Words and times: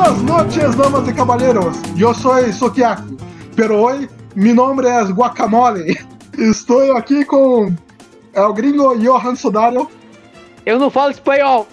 Buenas 0.00 0.22
noches, 0.22 0.74
damas 0.76 1.06
e 1.08 1.12
caballeros. 1.12 1.76
Eu 1.98 2.14
sou 2.14 2.50
Sokiaki. 2.54 3.18
Pero 3.54 3.82
hoy, 3.82 4.08
mi 4.34 4.50
nombre 4.54 4.88
es 4.88 5.10
Guacamole. 5.10 5.94
Estou 6.38 6.96
aqui 6.96 7.22
com 7.22 7.70
o 8.34 8.52
gringo 8.54 8.96
Johan 8.96 9.36
Sodario 9.36 9.90
Eu 10.64 10.78
não 10.78 10.88
falo 10.90 11.10
espanhol. 11.10 11.68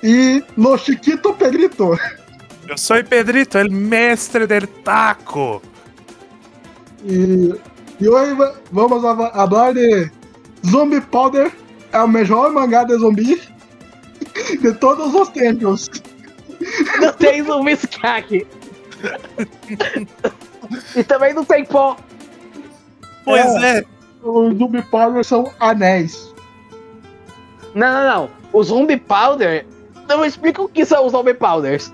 e 0.00 0.44
Lo 0.56 0.78
Chiquito 0.78 1.32
Pedrito. 1.34 1.98
Eu 2.68 2.78
sou 2.78 3.02
Pedrito, 3.02 3.58
el 3.58 3.68
mestre 3.68 4.46
del 4.46 4.68
taco. 4.84 5.60
E, 7.04 7.52
e 8.00 8.08
hoje 8.08 8.32
va- 8.34 8.54
vamos 8.70 9.04
a- 9.04 9.16
falar 9.32 9.72
de 9.74 10.08
Zombie 10.64 11.00
Powder. 11.00 11.50
É 11.92 11.98
o 12.00 12.06
melhor 12.06 12.52
mangá 12.52 12.84
de 12.84 12.96
zumbi 12.96 13.42
de 14.62 14.72
todos 14.74 15.12
os 15.12 15.28
tempos. 15.30 15.90
Não 17.00 17.12
tem 17.12 17.42
zumbi-skak. 17.44 18.46
e 20.96 21.04
também 21.04 21.34
não 21.34 21.44
tem 21.44 21.64
pó. 21.64 21.96
Pois 23.24 23.44
é. 23.62 23.84
Os 24.22 24.56
Zombie 24.56 24.82
Powder 24.82 25.24
são 25.24 25.52
anéis. 25.60 26.32
Não, 27.74 27.92
não, 27.92 28.14
não. 28.16 28.30
O 28.52 28.62
Zumbi 28.62 28.96
Powder. 28.96 29.66
Não 30.08 30.24
explica 30.24 30.62
o 30.62 30.68
que 30.68 30.84
são 30.84 31.06
os 31.06 31.12
Zumbi 31.12 31.34
Powders. 31.34 31.92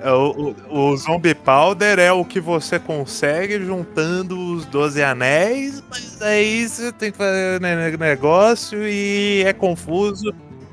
É, 0.00 0.10
O, 0.10 0.54
o, 0.70 0.78
o 0.92 0.96
Zombie 0.96 1.34
Powder 1.34 1.98
é 1.98 2.10
o 2.12 2.24
que 2.24 2.40
você 2.40 2.78
consegue 2.78 3.60
juntando 3.64 4.38
os 4.54 4.64
12 4.66 5.02
anéis, 5.02 5.82
mas 5.90 6.20
aí 6.22 6.66
você 6.68 6.90
tem 6.92 7.12
que 7.12 7.18
fazer 7.18 7.60
ne- 7.60 7.96
negócio 7.96 8.78
e 8.86 9.42
é 9.46 9.52
confuso. 9.52 10.32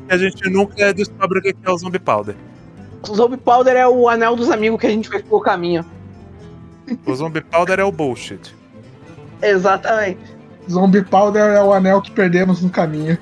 A 0.10 0.18
gente 0.18 0.50
nunca 0.50 0.94
descobre 0.94 1.40
o 1.40 1.42
que 1.42 1.54
é 1.62 1.70
o 1.72 1.78
Zombie 1.78 2.00
Powder. 2.00 2.36
O 3.10 3.16
Zumbi 3.16 3.38
Powder 3.38 3.76
é 3.76 3.88
o 3.88 4.08
anel 4.10 4.36
dos 4.36 4.50
amigos 4.50 4.80
que 4.80 4.88
a 4.88 4.90
gente 4.90 5.10
fez 5.10 5.22
pelo 5.24 5.42
caminho. 5.42 5.86
O 7.06 7.14
Zombie 7.16 7.42
Powder 7.42 7.80
é 7.80 7.84
o 7.84 7.92
bullshit. 7.92 8.56
Exatamente. 9.42 10.20
Zombie 10.70 11.04
Powder 11.04 11.44
é 11.44 11.62
o 11.62 11.74
anel 11.74 12.02
que 12.02 12.12
perdemos 12.12 12.62
no 12.62 12.70
caminho. 12.70 13.18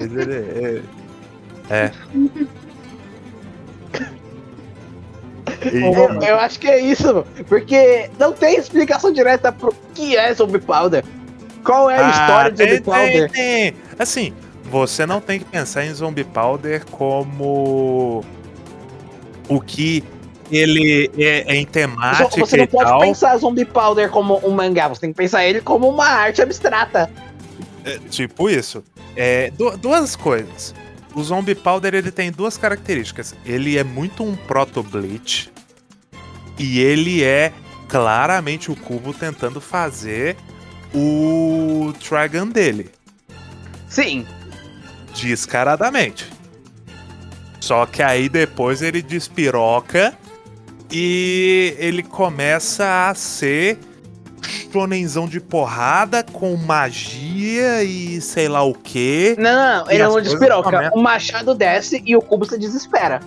É. 0.00 0.82
É. 1.70 1.90
E- 5.72 5.82
Eu, 5.82 6.20
eu 6.22 6.36
acho 6.38 6.58
que 6.58 6.68
é 6.68 6.80
isso, 6.80 7.24
porque 7.48 8.10
não 8.18 8.32
tem 8.32 8.56
explicação 8.56 9.12
direta 9.12 9.50
pro 9.52 9.74
que 9.94 10.16
é 10.16 10.32
Zumbi 10.34 10.58
Powder. 10.58 11.04
Qual 11.64 11.90
é 11.90 11.96
a 11.98 12.06
Ah, 12.06 12.10
história 12.10 12.52
de 12.52 12.58
Zumbi 12.58 12.70
tem, 12.70 12.82
tem, 12.82 12.82
Powder? 12.82 13.30
tem. 13.30 13.74
Assim, 13.98 14.32
você 14.70 15.06
não 15.06 15.20
tem 15.20 15.38
que 15.38 15.44
pensar 15.44 15.84
em 15.84 15.92
Zombie 15.94 16.24
Powder 16.24 16.84
como 16.86 18.24
o 19.48 19.60
que 19.60 20.02
ele 20.50 21.10
é, 21.18 21.52
é 21.52 21.56
em 21.56 21.64
temática 21.66 22.28
Você 22.38 22.56
não 22.56 22.66
pode 22.66 22.88
tal. 22.88 23.00
pensar 23.00 23.36
Zumbi 23.36 23.64
Powder 23.64 24.10
como 24.10 24.40
um 24.44 24.50
mangá, 24.50 24.88
você 24.88 25.00
tem 25.00 25.10
que 25.10 25.16
pensar 25.16 25.44
ele 25.44 25.60
como 25.60 25.88
uma 25.88 26.06
arte 26.06 26.40
abstrata. 26.40 27.10
É, 27.84 27.98
tipo 28.10 28.48
isso. 28.48 28.84
É, 29.16 29.50
du- 29.50 29.76
duas 29.76 30.14
coisas. 30.14 30.74
O 31.14 31.22
Zombie 31.22 31.54
Powder 31.54 31.94
ele 31.94 32.10
tem 32.12 32.30
duas 32.30 32.56
características. 32.56 33.34
Ele 33.44 33.78
é 33.78 33.82
muito 33.84 34.22
um 34.22 34.36
proto-bleach 34.36 35.50
e 36.58 36.80
ele 36.80 37.24
é 37.24 37.52
claramente 37.88 38.70
o 38.70 38.76
Cubo 38.76 39.14
tentando 39.14 39.60
fazer 39.60 40.36
o 40.94 41.92
Dragon 42.08 42.46
dele. 42.48 42.90
Sim, 43.88 44.26
descaradamente. 45.16 46.30
Só 47.60 47.84
que 47.86 48.02
aí 48.02 48.28
depois 48.28 48.82
ele 48.82 49.02
despiroca 49.02 50.14
e 50.90 51.74
ele 51.78 52.02
começa 52.02 53.08
a 53.08 53.14
ser 53.14 53.78
shonenzão 54.72 55.26
de 55.26 55.40
porrada 55.40 56.22
com 56.22 56.54
magia 56.56 57.82
e 57.82 58.20
sei 58.20 58.46
lá 58.48 58.62
o 58.62 58.74
que. 58.74 59.34
Não, 59.38 59.52
não, 59.52 59.84
não, 59.84 59.90
ele 59.90 60.02
não 60.04 60.20
despiroca. 60.20 60.70
começam- 60.70 60.98
O 60.98 61.02
machado 61.02 61.54
desce 61.54 62.02
e 62.04 62.14
o 62.14 62.20
cubo 62.22 62.44
se 62.44 62.58
desespera. 62.58 63.20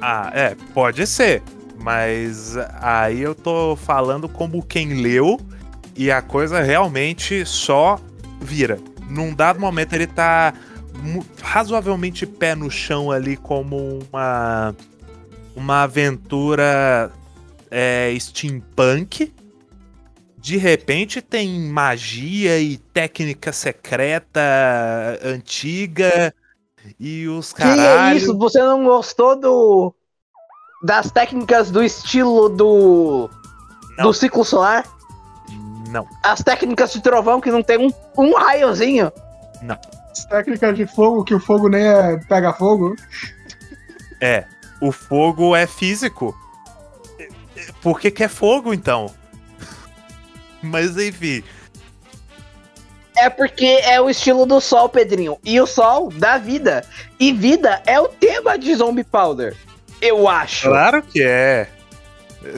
Ah, 0.00 0.30
é, 0.34 0.54
pode 0.72 1.06
ser. 1.06 1.42
Mas 1.82 2.56
aí 2.80 3.20
eu 3.22 3.34
tô 3.34 3.74
falando 3.74 4.28
como 4.28 4.62
quem 4.62 5.00
leu 5.02 5.40
e 5.96 6.10
a 6.12 6.20
coisa 6.20 6.60
realmente 6.60 7.44
só 7.46 7.98
vira. 8.40 8.78
Num 9.08 9.34
dado 9.34 9.58
momento 9.58 9.94
ele 9.94 10.06
tá 10.06 10.52
razoavelmente 11.42 12.26
pé 12.26 12.54
no 12.54 12.70
chão 12.70 13.10
ali 13.10 13.36
como 13.36 14.00
uma 14.10 14.74
uma 15.54 15.82
aventura 15.82 17.10
é, 17.70 18.14
steampunk. 18.18 19.32
De 20.38 20.56
repente 20.56 21.20
tem 21.20 21.60
magia 21.68 22.58
e 22.58 22.78
técnica 22.78 23.52
secreta 23.52 24.40
antiga 25.22 26.34
e 26.98 27.28
os 27.28 27.52
Que 27.52 27.62
é 27.62 28.14
isso? 28.14 28.36
Você 28.38 28.58
não 28.58 28.84
gostou 28.84 29.38
do 29.38 29.94
das 30.82 31.10
técnicas 31.10 31.70
do 31.70 31.82
estilo 31.82 32.48
do 32.48 33.28
Não. 33.98 34.06
do 34.06 34.14
ciclo 34.14 34.44
solar? 34.44 34.86
Não. 35.90 36.06
As 36.22 36.42
técnicas 36.42 36.92
de 36.92 37.02
trovão 37.02 37.40
que 37.40 37.50
não 37.50 37.62
tem 37.62 37.76
um, 37.76 37.92
um 38.16 38.34
raiozinho? 38.34 39.12
As 39.60 39.76
técnicas 40.28 40.76
de 40.76 40.86
fogo, 40.86 41.24
que 41.24 41.34
o 41.34 41.40
fogo 41.40 41.68
nem 41.68 41.82
é 41.82 42.16
pega 42.28 42.52
fogo. 42.52 42.96
É, 44.20 44.44
o 44.80 44.92
fogo 44.92 45.54
é 45.54 45.66
físico. 45.66 46.34
Por 47.82 48.00
que, 48.00 48.10
que 48.10 48.24
é 48.24 48.28
fogo, 48.28 48.72
então? 48.72 49.12
Mas 50.62 50.96
enfim, 50.96 51.42
É 53.16 53.28
porque 53.28 53.80
é 53.82 54.00
o 54.00 54.08
estilo 54.08 54.46
do 54.46 54.60
sol, 54.60 54.88
Pedrinho. 54.88 55.38
E 55.44 55.60
o 55.60 55.66
sol 55.66 56.10
dá 56.10 56.38
vida. 56.38 56.84
E 57.18 57.32
vida 57.32 57.82
é 57.86 58.00
o 58.00 58.08
tema 58.08 58.58
de 58.58 58.74
Zombie 58.74 59.04
Powder. 59.04 59.56
Eu 60.00 60.28
acho. 60.28 60.68
claro 60.68 61.02
que 61.02 61.22
é. 61.22 61.68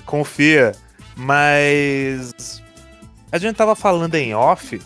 Confia. 0.07 0.73
Mas. 1.17 2.63
A 3.31 3.39
gente 3.39 3.57
tava 3.57 3.75
falando 3.75 4.15
em 4.15 4.35
off. 4.35 4.81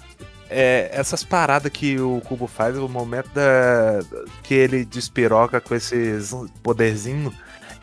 É, 0.51 0.91
essas 0.93 1.25
paradas 1.25 1.71
que 1.73 1.99
o 1.99 2.21
Cubo 2.25 2.47
faz, 2.47 2.77
o 2.77 2.89
momento 2.89 3.29
da, 3.31 4.01
que 4.43 4.55
ele 4.55 4.85
despiroca 4.85 5.61
com 5.61 5.75
esses 5.75 6.35
poderzinhos, 6.63 7.35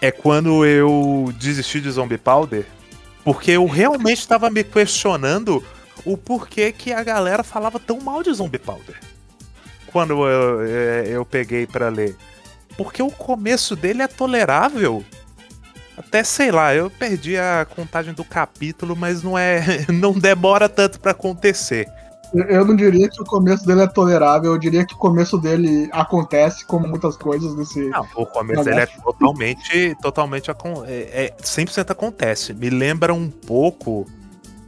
é 0.01 0.11
quando 0.11 0.65
eu 0.65 1.33
desisti 1.39 1.79
de 1.79 1.89
Zombie 1.91 2.17
Powder. 2.17 2.65
Porque 3.23 3.51
eu 3.51 3.65
realmente 3.65 4.27
tava 4.27 4.49
me 4.49 4.63
questionando 4.63 5.63
o 6.03 6.17
porquê 6.17 6.71
que 6.71 6.91
a 6.91 7.03
galera 7.03 7.43
falava 7.43 7.79
tão 7.79 7.99
mal 8.01 8.21
de 8.21 8.33
Zombie 8.33 8.59
Powder. 8.59 8.99
Quando 9.87 10.27
eu, 10.27 10.61
é, 10.61 11.07
eu 11.07 11.25
peguei 11.25 11.65
pra 11.65 11.87
ler. 11.87 12.17
Porque 12.75 13.01
o 13.01 13.11
começo 13.11 13.75
dele 13.75 14.01
é 14.01 14.07
tolerável. 14.07 15.05
Até 15.95 16.23
sei 16.23 16.51
lá, 16.51 16.73
eu 16.73 16.89
perdi 16.89 17.37
a 17.37 17.65
contagem 17.69 18.13
do 18.13 18.23
capítulo, 18.23 18.95
mas 18.95 19.21
não 19.21 19.37
é. 19.37 19.85
não 19.93 20.13
demora 20.13 20.67
tanto 20.67 20.99
pra 20.99 21.11
acontecer. 21.11 21.87
Eu- 22.33 22.65
não 22.65 22.75
diria 22.75 23.07
que 23.09 23.21
o 23.21 23.25
começo 23.25 23.65
dele 23.65 23.81
é 23.81 23.87
tolerável, 23.87 24.53
eu 24.53 24.57
diria 24.57 24.85
que 24.85 24.93
o 24.95 24.97
começo 24.97 25.37
dele 25.37 25.87
acontece, 25.91 26.65
como 26.65 26.87
muitas 26.87 27.15
coisas 27.15 27.53
desse. 27.55 27.79
Não, 27.89 28.05
o 28.15 28.25
começo 28.25 28.63
dele 28.63 28.81
é 28.81 28.85
totalmente. 28.87 29.95
totalmente 30.01 30.49
é, 30.87 31.25
é 31.25 31.35
100% 31.43 31.91
acontece. 31.91 32.53
Me 32.53 32.69
lembra 32.69 33.13
um 33.13 33.29
pouco. 33.29 34.05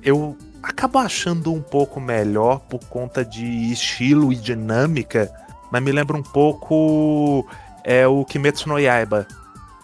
Eu 0.04 0.38
acabo 0.62 1.00
achando 1.00 1.52
um 1.52 1.62
pouco 1.62 2.00
melhor 2.00 2.60
por 2.60 2.80
conta 2.86 3.26
de 3.26 3.46
estilo 3.72 4.32
e 4.32 4.36
dinâmica, 4.36 5.32
mas 5.72 5.82
me 5.82 5.92
lembra 5.92 6.16
um 6.16 6.24
pouco. 6.24 7.48
É 7.84 8.08
o 8.08 8.24
Kimetsu 8.26 8.70
no 8.70 8.80
Yaiba, 8.80 9.28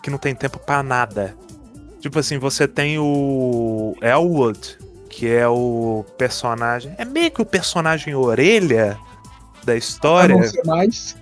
que 0.04 0.10
não 0.10 0.18
tem 0.18 0.34
tempo 0.36 0.60
pra 0.60 0.84
nada. 0.84 1.36
Tipo 2.00 2.18
assim, 2.20 2.40
você 2.40 2.68
tem 2.68 2.98
o 2.98 3.96
Elwood, 4.02 4.78
que 5.12 5.28
é 5.28 5.48
o 5.48 6.06
personagem. 6.18 6.96
É 6.98 7.04
meio 7.04 7.30
que 7.30 7.42
o 7.42 7.46
personagem 7.46 8.16
orelha 8.16 8.98
da 9.64 9.76
história. 9.76 10.36
não 10.36 10.64
mais. 10.66 11.18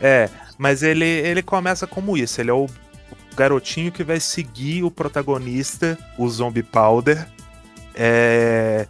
É, 0.00 0.28
mas 0.58 0.82
ele, 0.82 1.06
ele 1.06 1.42
começa 1.42 1.86
como 1.86 2.16
isso. 2.16 2.40
Ele 2.40 2.50
é 2.50 2.54
o 2.54 2.68
garotinho 3.34 3.90
que 3.90 4.04
vai 4.04 4.20
seguir 4.20 4.84
o 4.84 4.90
protagonista, 4.90 5.98
o 6.18 6.28
Zombie 6.28 6.62
Powder. 6.62 7.26
É, 7.94 8.86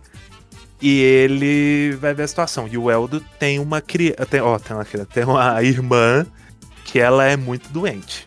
e 0.83 1.01
ele 1.01 1.93
vai 1.97 2.13
ver 2.13 2.25
a 2.25 2.29
situação. 2.29 2.69
E 2.69 2.77
o 2.77 2.91
Eldo 2.91 3.21
tem 3.39 3.61
uma 3.61 3.81
criança. 3.81 4.27
Tem, 4.27 4.41
ó, 4.41 4.59
tem, 4.59 4.77
uma, 4.77 4.85
criança, 4.85 5.09
tem 5.15 5.25
uma 5.25 5.63
irmã 5.63 6.27
que 6.85 6.99
ela 6.99 7.25
é 7.25 7.37
muito 7.37 7.71
doente. 7.71 8.27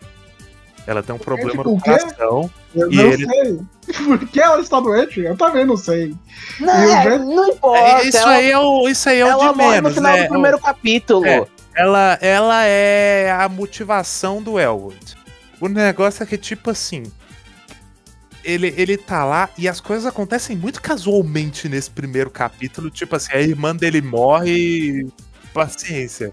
Ela 0.86 1.02
tem 1.02 1.14
um 1.14 1.18
problema 1.18 1.62
com 1.62 1.70
no 1.70 1.76
o 1.76 1.80
coração. 1.80 2.50
Eu 2.74 2.90
E 2.90 2.96
não 2.96 3.04
ele- 3.04 3.26
sei. 3.26 3.60
Por 4.04 4.18
que 4.28 4.40
ela 4.40 4.60
está 4.60 4.80
doente? 4.80 5.20
Eu 5.20 5.36
também 5.36 5.64
não 5.64 5.76
sei. 5.76 6.14
Não, 6.58 6.74
E 6.82 6.86
o 6.86 6.90
é, 6.90 7.02
jeito- 7.02 7.24
não 7.24 7.48
importa. 7.48 7.78
É, 7.84 8.04
isso, 8.08 8.16
ela, 8.18 8.30
aí 8.32 8.50
é 8.50 8.58
o, 8.58 8.88
isso 8.88 9.08
aí 9.08 9.20
é 9.20 9.24
o 9.24 9.28
ela 9.28 9.52
de 9.52 9.58
morre 9.58 9.70
menos, 9.70 9.90
no 9.90 9.94
final 9.96 10.12
né? 10.16 10.22
do 10.24 10.28
primeiro 10.28 10.58
capítulo. 10.58 11.24
É. 11.26 11.46
Ela, 11.74 12.18
ela 12.20 12.64
é 12.64 13.30
a 13.30 13.48
motivação 13.48 14.42
do 14.42 14.58
Elwood. 14.58 15.16
O 15.60 15.68
negócio 15.68 16.22
é 16.22 16.26
que, 16.26 16.36
tipo 16.36 16.70
assim. 16.70 17.04
Ele, 18.44 18.74
ele 18.76 18.96
tá 18.96 19.24
lá 19.24 19.48
e 19.56 19.68
as 19.68 19.80
coisas 19.80 20.04
acontecem 20.04 20.56
muito 20.56 20.82
casualmente 20.82 21.68
nesse 21.68 21.88
primeiro 21.88 22.28
capítulo. 22.28 22.90
Tipo 22.90 23.14
assim, 23.14 23.32
a 23.32 23.40
irmã 23.40 23.74
dele 23.74 24.02
morre 24.02 24.50
e. 24.50 25.06
Paciência. 25.54 26.32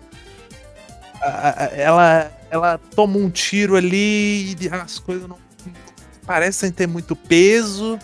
A- 1.21 1.65
a- 1.65 1.69
Ela, 1.75 2.31
ela 2.49 2.79
toma 2.95 3.17
um 3.17 3.29
tiro 3.29 3.75
ali 3.75 4.55
e 4.59 4.69
as 4.71 4.99
coisas 4.99 5.27
não 5.27 5.37
parecem 6.25 6.71
ter 6.71 6.87
muito 6.87 7.15
peso. 7.15 7.97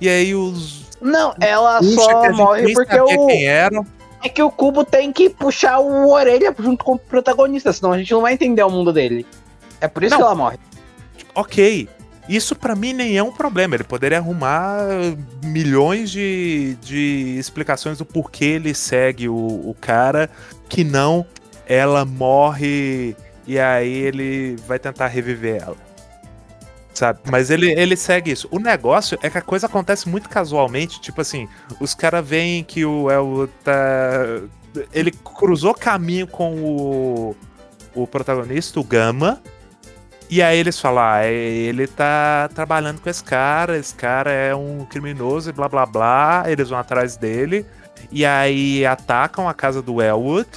E 0.00 0.08
aí 0.08 0.34
os. 0.34 0.86
Não, 1.00 1.34
ela 1.40 1.78
Puxa, 1.78 1.94
só 1.94 2.32
morre 2.32 2.72
porque 2.72 3.00
o. 3.00 3.28
É 4.24 4.28
que 4.28 4.42
o 4.42 4.50
Cubo 4.50 4.84
tem 4.84 5.12
que 5.12 5.28
puxar 5.30 5.80
o 5.80 6.10
orelha 6.10 6.54
junto 6.56 6.84
com 6.84 6.92
o 6.92 6.98
protagonista, 6.98 7.72
senão 7.72 7.92
a 7.92 7.98
gente 7.98 8.12
não 8.12 8.20
vai 8.20 8.34
entender 8.34 8.62
o 8.62 8.70
mundo 8.70 8.92
dele. 8.92 9.26
É 9.80 9.88
por 9.88 10.04
isso 10.04 10.12
Não. 10.12 10.18
que 10.18 10.24
ela 10.24 10.34
morre. 10.34 10.58
Ok. 11.34 11.88
Isso 12.28 12.54
pra 12.54 12.76
mim 12.76 12.92
nem 12.92 13.18
é 13.18 13.22
um 13.22 13.32
problema. 13.32 13.74
Ele 13.74 13.82
poderia 13.82 14.18
arrumar 14.18 14.86
milhões 15.44 16.08
de, 16.08 16.78
de 16.80 17.34
explicações 17.36 17.98
do 17.98 18.04
porquê 18.04 18.44
ele 18.44 18.72
segue 18.74 19.28
o, 19.28 19.34
o 19.34 19.76
cara, 19.80 20.30
que 20.68 20.84
não 20.84 21.26
ela 21.66 22.04
morre 22.04 23.16
e 23.46 23.58
aí 23.58 23.92
ele 23.92 24.56
vai 24.66 24.78
tentar 24.78 25.08
reviver 25.08 25.62
ela. 25.62 25.76
Sabe? 26.94 27.20
Mas 27.30 27.50
ele, 27.50 27.70
ele 27.72 27.96
segue 27.96 28.30
isso. 28.30 28.46
O 28.50 28.58
negócio 28.58 29.18
é 29.22 29.30
que 29.30 29.38
a 29.38 29.42
coisa 29.42 29.66
acontece 29.66 30.08
muito 30.08 30.28
casualmente. 30.28 31.00
Tipo 31.00 31.22
assim, 31.22 31.48
os 31.80 31.94
caras 31.94 32.26
veem 32.26 32.62
que 32.62 32.84
o 32.84 33.10
El 33.10 33.48
tá. 33.64 34.42
Ele 34.92 35.10
cruzou 35.10 35.74
caminho 35.74 36.26
com 36.26 36.54
o, 36.56 37.36
o 37.94 38.06
protagonista, 38.06 38.78
o 38.78 38.84
Gama. 38.84 39.40
E 40.28 40.42
aí 40.42 40.58
eles 40.58 40.80
falam, 40.80 41.02
ah, 41.02 41.26
ele 41.26 41.86
tá 41.86 42.48
trabalhando 42.54 43.00
com 43.00 43.10
esse 43.10 43.22
cara, 43.22 43.76
esse 43.76 43.94
cara 43.94 44.30
é 44.30 44.54
um 44.54 44.86
criminoso 44.86 45.50
e 45.50 45.52
blá 45.52 45.68
blá 45.68 45.84
blá. 45.84 46.44
Eles 46.46 46.68
vão 46.68 46.78
atrás 46.78 47.16
dele. 47.16 47.66
E 48.10 48.24
aí 48.24 48.84
atacam 48.84 49.48
a 49.48 49.54
casa 49.54 49.80
do 49.80 50.00
Elwood. 50.00 50.48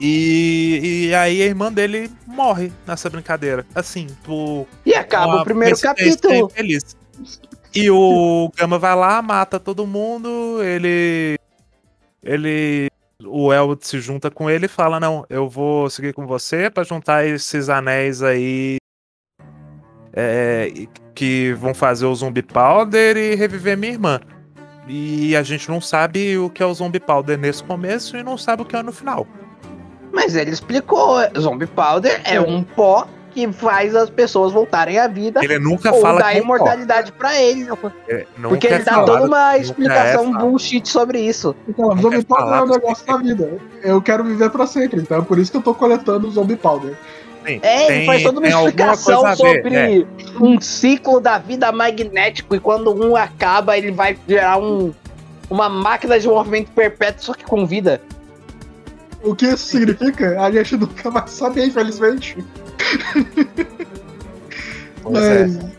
E, 0.00 1.08
e 1.08 1.14
aí 1.14 1.42
a 1.42 1.46
irmã 1.46 1.70
dele 1.72 2.10
morre 2.26 2.72
nessa 2.86 3.10
brincadeira. 3.10 3.66
Assim, 3.74 4.06
por 4.24 4.66
E 4.86 4.94
acaba 4.94 5.42
o 5.42 5.44
primeiro 5.44 5.78
capítulo. 5.78 6.46
infeliz. 6.46 6.96
E 7.74 7.90
o 7.90 8.50
Gama 8.56 8.78
vai 8.78 8.96
lá, 8.96 9.20
mata 9.22 9.60
todo 9.60 9.86
mundo, 9.86 10.62
ele. 10.62 11.36
Ele. 12.22 12.88
O 13.22 13.52
Elwood 13.52 13.86
se 13.86 14.00
junta 14.00 14.30
com 14.30 14.48
ele 14.48 14.64
e 14.66 14.68
fala: 14.68 14.98
Não, 14.98 15.24
eu 15.28 15.48
vou 15.48 15.90
seguir 15.90 16.14
com 16.14 16.26
você 16.26 16.70
pra 16.70 16.82
juntar 16.82 17.26
esses 17.26 17.68
anéis 17.68 18.22
aí. 18.22 18.78
é, 20.12 20.72
que 21.14 21.52
vão 21.54 21.74
fazer 21.74 22.06
o 22.06 22.14
Zombie 22.14 22.42
Powder 22.42 23.16
e 23.16 23.34
reviver 23.34 23.76
minha 23.76 23.92
irmã. 23.92 24.20
E 24.88 25.36
a 25.36 25.42
gente 25.42 25.68
não 25.68 25.80
sabe 25.80 26.36
o 26.38 26.50
que 26.50 26.62
é 26.62 26.66
o 26.66 26.74
Zombie 26.74 26.98
Powder 26.98 27.38
nesse 27.38 27.62
começo 27.62 28.16
e 28.16 28.22
não 28.22 28.36
sabe 28.36 28.62
o 28.62 28.64
que 28.64 28.74
é 28.74 28.82
no 28.82 28.92
final. 28.92 29.26
Mas 30.22 30.36
ele 30.36 30.50
explicou, 30.50 31.16
Zombie 31.38 31.66
Powder 31.66 32.20
é 32.24 32.40
um 32.40 32.62
pó 32.62 33.06
que 33.32 33.50
faz 33.52 33.94
as 33.94 34.10
pessoas 34.10 34.52
voltarem 34.52 34.98
à 34.98 35.06
vida 35.06 35.38
Ele 35.42 35.56
nunca 35.60 35.94
ou 35.94 36.00
fala 36.02 36.18
dá 36.18 36.30
que 36.32 36.38
é 36.38 36.40
imortalidade 36.40 37.12
pra 37.12 37.40
ele. 37.40 37.68
É, 38.08 38.26
Porque 38.42 38.66
é 38.66 38.74
ele 38.74 38.82
dá 38.84 38.92
falado- 38.92 39.06
toda 39.06 39.24
uma 39.26 39.54
é 39.54 39.60
explicação 39.60 40.24
falado. 40.24 40.40
bullshit 40.46 40.86
sobre 40.88 41.20
isso. 41.20 41.54
Então, 41.68 41.90
Não 41.90 41.96
Zombie 42.02 42.16
quer 42.18 42.24
Powder 42.24 42.54
é 42.54 42.62
um 42.62 42.66
negócio 42.66 43.06
da 43.06 43.16
vida. 43.16 43.58
Eu 43.82 44.02
quero 44.02 44.24
viver 44.24 44.50
pra 44.50 44.66
sempre, 44.66 45.00
então 45.00 45.18
é 45.18 45.22
por 45.22 45.38
isso 45.38 45.50
que 45.52 45.56
eu 45.58 45.62
tô 45.62 45.72
coletando 45.74 46.28
Zombie 46.30 46.56
Powder. 46.56 46.94
Sim, 47.46 47.60
É, 47.62 47.86
tem- 47.86 47.96
ele 47.98 48.06
faz 48.06 48.22
toda 48.24 48.40
uma 48.40 48.48
explicação 48.48 49.36
sobre 49.36 49.74
é. 49.76 50.04
um 50.40 50.60
ciclo 50.60 51.20
da 51.20 51.38
vida 51.38 51.70
magnético 51.72 52.54
e 52.56 52.60
quando 52.60 52.92
um 52.92 53.16
acaba, 53.16 53.78
ele 53.78 53.92
vai 53.92 54.18
gerar 54.28 54.58
um, 54.58 54.92
uma 55.48 55.68
máquina 55.68 56.18
de 56.18 56.26
movimento 56.28 56.70
perpétuo, 56.72 57.24
só 57.24 57.32
que 57.32 57.44
com 57.44 57.64
vida. 57.64 58.00
O 59.22 59.34
que 59.34 59.46
isso 59.46 59.66
significa, 59.66 60.40
a 60.40 60.50
gente 60.50 60.76
nunca 60.76 61.10
vai 61.10 61.28
saber, 61.28 61.66
infelizmente. 61.66 62.36
Pois 65.02 65.24
é. 65.24 65.46
Mas 65.46 65.70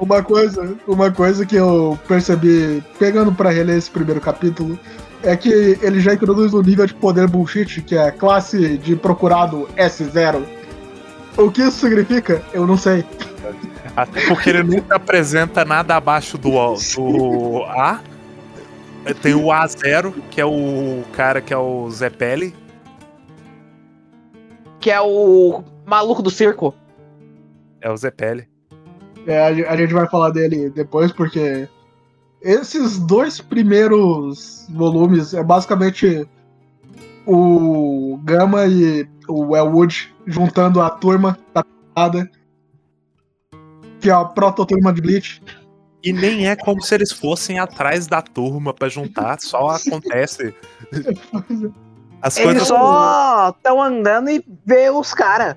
uma 0.00 0.22
coisa, 0.22 0.76
uma 0.88 1.10
coisa 1.10 1.44
que 1.44 1.56
eu 1.56 1.98
percebi 2.08 2.82
pegando 2.98 3.30
pra 3.32 3.50
reler 3.50 3.76
esse 3.76 3.90
primeiro 3.90 4.20
capítulo 4.20 4.78
é 5.22 5.36
que 5.36 5.78
ele 5.82 6.00
já 6.00 6.14
introduz 6.14 6.54
um 6.54 6.62
nível 6.62 6.86
de 6.86 6.94
poder 6.94 7.28
bullshit 7.28 7.82
que 7.82 7.94
é 7.94 8.10
classe 8.10 8.78
de 8.78 8.96
procurado 8.96 9.68
S0. 9.76 10.42
O 11.36 11.50
que 11.50 11.60
isso 11.60 11.78
significa? 11.78 12.42
Eu 12.52 12.66
não 12.66 12.78
sei. 12.78 13.04
Até 13.94 14.26
porque 14.26 14.48
ele 14.48 14.62
nunca 14.62 14.96
apresenta 14.96 15.64
nada 15.64 15.96
abaixo 15.96 16.38
do, 16.38 16.50
do 16.50 17.64
A. 17.64 18.00
Tem 19.22 19.34
o 19.34 19.46
A0, 19.46 20.14
que 20.30 20.40
é 20.40 20.44
o 20.44 21.02
cara 21.12 21.40
que 21.40 21.52
é 21.52 21.56
o 21.56 21.90
Zé 21.90 22.10
Pele. 22.10 22.54
Que 24.78 24.90
é 24.90 25.00
o 25.00 25.62
maluco 25.86 26.22
do 26.22 26.30
circo. 26.30 26.74
É 27.80 27.90
o 27.90 27.96
Zé 27.96 28.10
Pele. 28.10 28.48
É, 29.26 29.46
a, 29.46 29.54
ge- 29.54 29.66
a 29.66 29.76
gente 29.76 29.92
vai 29.92 30.08
falar 30.08 30.30
dele 30.30 30.70
depois, 30.70 31.12
porque 31.12 31.68
esses 32.42 32.98
dois 32.98 33.40
primeiros 33.40 34.66
volumes 34.70 35.34
é 35.34 35.42
basicamente 35.42 36.26
o 37.26 38.18
Gama 38.24 38.66
e 38.66 39.08
o 39.28 39.56
Elwood 39.56 40.14
juntando 40.26 40.80
a 40.80 40.90
turma 40.90 41.38
da 41.54 41.64
que 44.00 44.08
é 44.08 44.12
a 44.12 44.24
prototurma 44.24 44.92
de 44.92 45.02
Bleach. 45.02 45.42
E 46.02 46.12
nem 46.12 46.48
é 46.48 46.56
como 46.56 46.80
se 46.82 46.94
eles 46.94 47.12
fossem 47.12 47.58
atrás 47.58 48.06
da 48.06 48.22
turma 48.22 48.72
pra 48.72 48.88
juntar, 48.88 49.38
só 49.40 49.68
acontece. 49.68 50.54
As 52.22 52.36
Eles 52.36 52.46
coisas 52.52 52.68
só 52.68 53.48
estão 53.56 53.82
andando 53.82 54.28
e 54.30 54.44
vê 54.64 54.90
os 54.90 55.14
caras. 55.14 55.56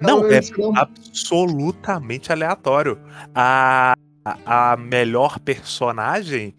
Não, 0.00 0.24
é 0.30 0.40
absolutamente 0.76 2.30
aleatório. 2.32 2.98
A, 3.34 3.94
a 4.44 4.76
melhor 4.76 5.38
personagem, 5.38 6.54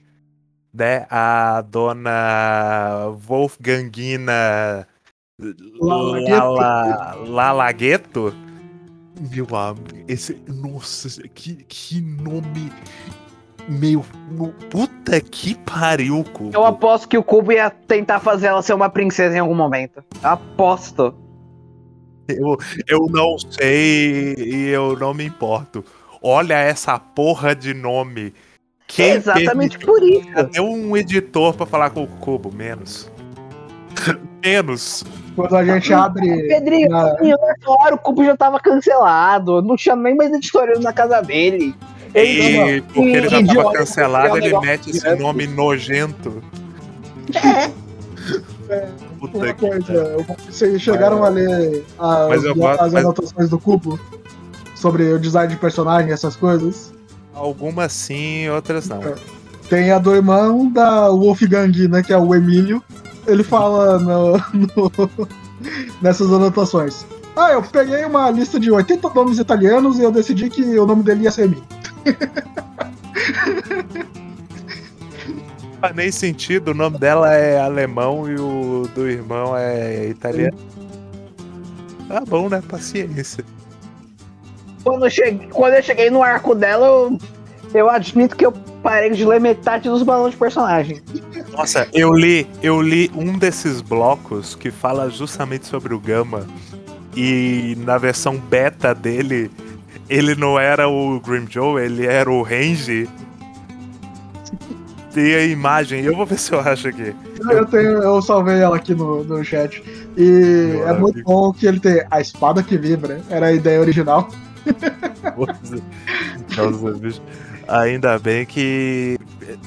né? 0.74 1.05
A 1.10 1.62
dona 1.62 3.10
Wolfgangina 3.27 4.88
Lalagueto. 5.79 6.36
Lala- 6.36 7.15
Lalagueto. 7.27 8.36
Meu 9.31 9.48
amigo, 9.55 10.05
esse. 10.07 10.34
Nossa, 10.48 11.10
que, 11.29 11.55
que 11.67 12.01
nome. 12.01 12.72
Meu. 13.67 14.03
Puta 14.70 15.20
que 15.22 15.55
pariu, 15.55 16.24
Cubo. 16.34 16.51
Eu 16.53 16.65
aposto 16.65 17.08
que 17.08 17.17
o 17.17 17.24
Cubo 17.24 17.51
ia 17.51 17.70
tentar 17.70 18.20
fazer 18.20 18.48
ela 18.48 18.62
ser 18.62 18.74
uma 18.74 18.89
princesa 18.89 19.36
em 19.36 19.39
algum 19.39 19.55
momento. 19.55 20.03
Aposto. 20.22 21.15
Eu, 22.27 22.58
eu 22.88 23.08
não 23.10 23.38
sei 23.38 24.34
e 24.38 24.67
eu 24.70 24.98
não 24.98 25.13
me 25.13 25.25
importo. 25.25 25.84
Olha 26.22 26.55
essa 26.55 26.98
porra 26.98 27.55
de 27.55 27.74
nome. 27.74 28.34
Quem 28.88 29.12
Exatamente 29.12 29.77
permitiu- 29.77 29.88
por 29.88 30.03
isso. 30.03 30.32
Cadê 30.34 30.62
um 30.62 30.96
editor 30.96 31.53
pra 31.53 31.65
falar 31.65 31.89
com 31.89 32.03
o 32.03 32.08
Cubo? 32.08 32.51
Menos. 32.53 33.12
Menos. 34.43 35.03
Quando 35.36 35.55
a 35.55 35.63
gente 35.65 35.93
abre. 35.93 36.48
Pedrinho, 36.48 36.89
na- 36.89 37.13
nessa 37.13 37.70
hora 37.70 37.96
o 37.96 37.98
Cubo 37.98 38.24
já 38.24 38.36
tava 38.36 38.60
cancelado. 38.60 39.62
Não 39.62 39.75
tinha 39.75 39.96
nem 39.96 40.15
mais 40.15 40.32
editorial 40.32 40.79
na 40.79 40.93
casa 40.93 41.22
dele. 41.22 41.74
E 42.15 42.82
porque 42.93 43.10
ele 43.10 43.29
já 43.29 43.43
tava 43.43 43.74
cancelado, 43.74 44.38
é 44.38 44.46
ele 44.46 44.60
mete 44.60 44.91
esse 44.91 45.15
nome 45.15 45.48
nojento. 45.48 46.41
Puta 49.20 49.38
Uma 49.38 49.53
que 49.53 49.67
coisa, 49.67 50.17
vocês 50.50 50.82
chegaram 50.82 51.24
a 51.24 51.29
ler 51.29 51.84
as, 52.00 52.43
gosto- 52.43 52.82
as 52.82 52.93
mas- 52.93 53.03
anotações 53.05 53.50
do 53.50 53.60
Cubo 53.60 54.00
sobre 54.75 55.13
o 55.13 55.20
design 55.20 55.53
de 55.53 55.60
personagem, 55.60 56.12
essas 56.12 56.36
coisas? 56.36 56.93
Algumas 57.34 57.91
sim, 57.93 58.48
outras 58.50 58.88
não. 58.88 59.01
Tem 59.70 59.91
a 59.91 59.98
do 59.98 60.13
irmão 60.13 60.70
da 60.72 61.10
Wolfgang, 61.10 61.88
né, 61.88 62.03
que 62.03 62.13
é 62.13 62.17
o 62.17 62.36
Emílio. 62.36 62.84
Ele 63.25 63.43
fala 63.43 63.98
no- 64.00 64.38
no- 64.53 65.27
nessas 66.01 66.32
anotações. 66.32 67.05
Ah, 67.36 67.51
eu 67.53 67.63
peguei 67.63 68.05
uma 68.05 68.29
lista 68.29 68.60
de 68.60 68.70
80 68.70 69.10
nomes 69.10 69.39
italianos 69.39 69.98
e 69.98 70.03
eu 70.03 70.12
decidi 70.12 70.50
que 70.50 70.62
o 70.77 70.86
nome 70.86 71.01
dele 71.03 71.24
ia 71.24 71.32
ser 71.32 71.46
Emílio. 71.46 71.63
Faz 75.79 75.95
nem 75.95 76.12
sentido, 76.12 76.72
o 76.72 76.74
nome 76.74 76.98
dela 76.98 77.33
é 77.33 77.60
alemão 77.60 78.29
e 78.29 78.36
o 78.36 78.88
do 78.95 79.10
irmão 79.10 79.55
é 79.57 80.07
italiano. 80.07 80.57
Tá 82.07 82.22
bom, 82.22 82.48
né? 82.48 82.62
Paciência. 82.67 83.43
Quando 84.83 85.05
eu 85.05 85.10
cheguei, 85.10 85.48
quando 85.50 85.74
eu 85.74 85.83
cheguei 85.83 86.10
no 86.10 86.22
arco 86.22 86.55
dela, 86.55 86.86
eu, 86.86 87.17
eu 87.74 87.89
admito 87.89 88.36
que 88.36 88.45
eu 88.45 88.51
parei 88.81 89.10
de 89.12 89.25
ler 89.25 89.39
metade 89.39 89.89
dos 89.89 90.03
balões 90.03 90.33
de 90.33 90.38
personagem. 90.38 91.01
Nossa, 91.51 91.88
eu 91.93 92.13
li, 92.13 92.48
eu 92.62 92.81
li 92.81 93.10
um 93.15 93.38
desses 93.38 93.81
blocos 93.81 94.55
que 94.55 94.72
fala 94.72 95.10
justamente 95.10 95.67
sobre 95.67 95.93
o 95.93 96.00
Gama. 96.00 96.45
E 97.15 97.75
na 97.79 97.98
versão 97.98 98.38
beta 98.38 98.93
dele, 98.93 99.51
ele 100.10 100.36
não 100.36 100.60
era 100.60 100.88
o 100.88 101.19
Grim 101.19 101.48
Joe, 101.50 101.81
ele 101.81 102.05
era 102.05 102.29
o 102.29 102.41
Range. 102.41 103.10
Tem 105.13 105.36
a 105.36 105.45
imagem, 105.45 106.01
eu 106.03 106.15
vou 106.15 106.25
ver 106.25 106.39
se 106.39 106.51
eu 106.51 106.60
acho 106.60 106.88
aqui. 106.88 107.15
Eu, 107.50 107.65
tenho, 107.65 108.01
eu 108.01 108.22
salvei 108.22 108.60
ela 108.60 108.77
aqui 108.77 108.95
no, 108.95 109.24
no 109.24 109.43
chat. 109.43 109.83
E 110.17 110.22
Meu 110.22 110.88
é 110.88 110.93
muito 110.93 111.15
amigo. 111.15 111.29
bom 111.29 111.53
que 111.53 111.67
ele 111.67 111.79
tem 111.79 112.03
a 112.10 112.19
espada 112.19 112.63
que 112.63 112.77
vibra. 112.77 113.22
Era 113.29 113.48
a 113.48 113.53
ideia 113.53 113.79
original. 113.79 114.27
Nossa, 116.57 116.91
bicho. 116.98 117.22
Ainda 117.67 118.17
bem 118.17 118.45
que 118.45 119.17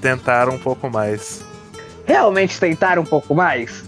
tentaram 0.01 0.55
um 0.55 0.59
pouco 0.59 0.91
mais. 0.91 1.45
Realmente 2.05 2.59
tentaram 2.59 3.03
um 3.03 3.07
pouco 3.07 3.35
mais? 3.35 3.85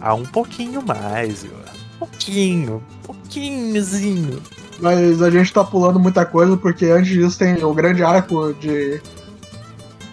Ah, 0.00 0.14
um 0.14 0.24
pouquinho 0.24 0.82
mais, 0.82 1.42
viu? 1.42 1.52
Um 1.52 1.98
pouquinho. 1.98 2.76
Um 2.76 3.02
pouquinhozinho. 3.02 4.42
Mas 4.80 5.20
a 5.20 5.30
gente 5.30 5.52
tá 5.52 5.62
pulando 5.62 6.00
muita 6.00 6.24
coisa, 6.24 6.56
porque 6.56 6.86
antes 6.86 7.10
disso 7.10 7.38
tem 7.38 7.62
o 7.62 7.74
grande 7.74 8.02
arco 8.02 8.54
de. 8.54 9.00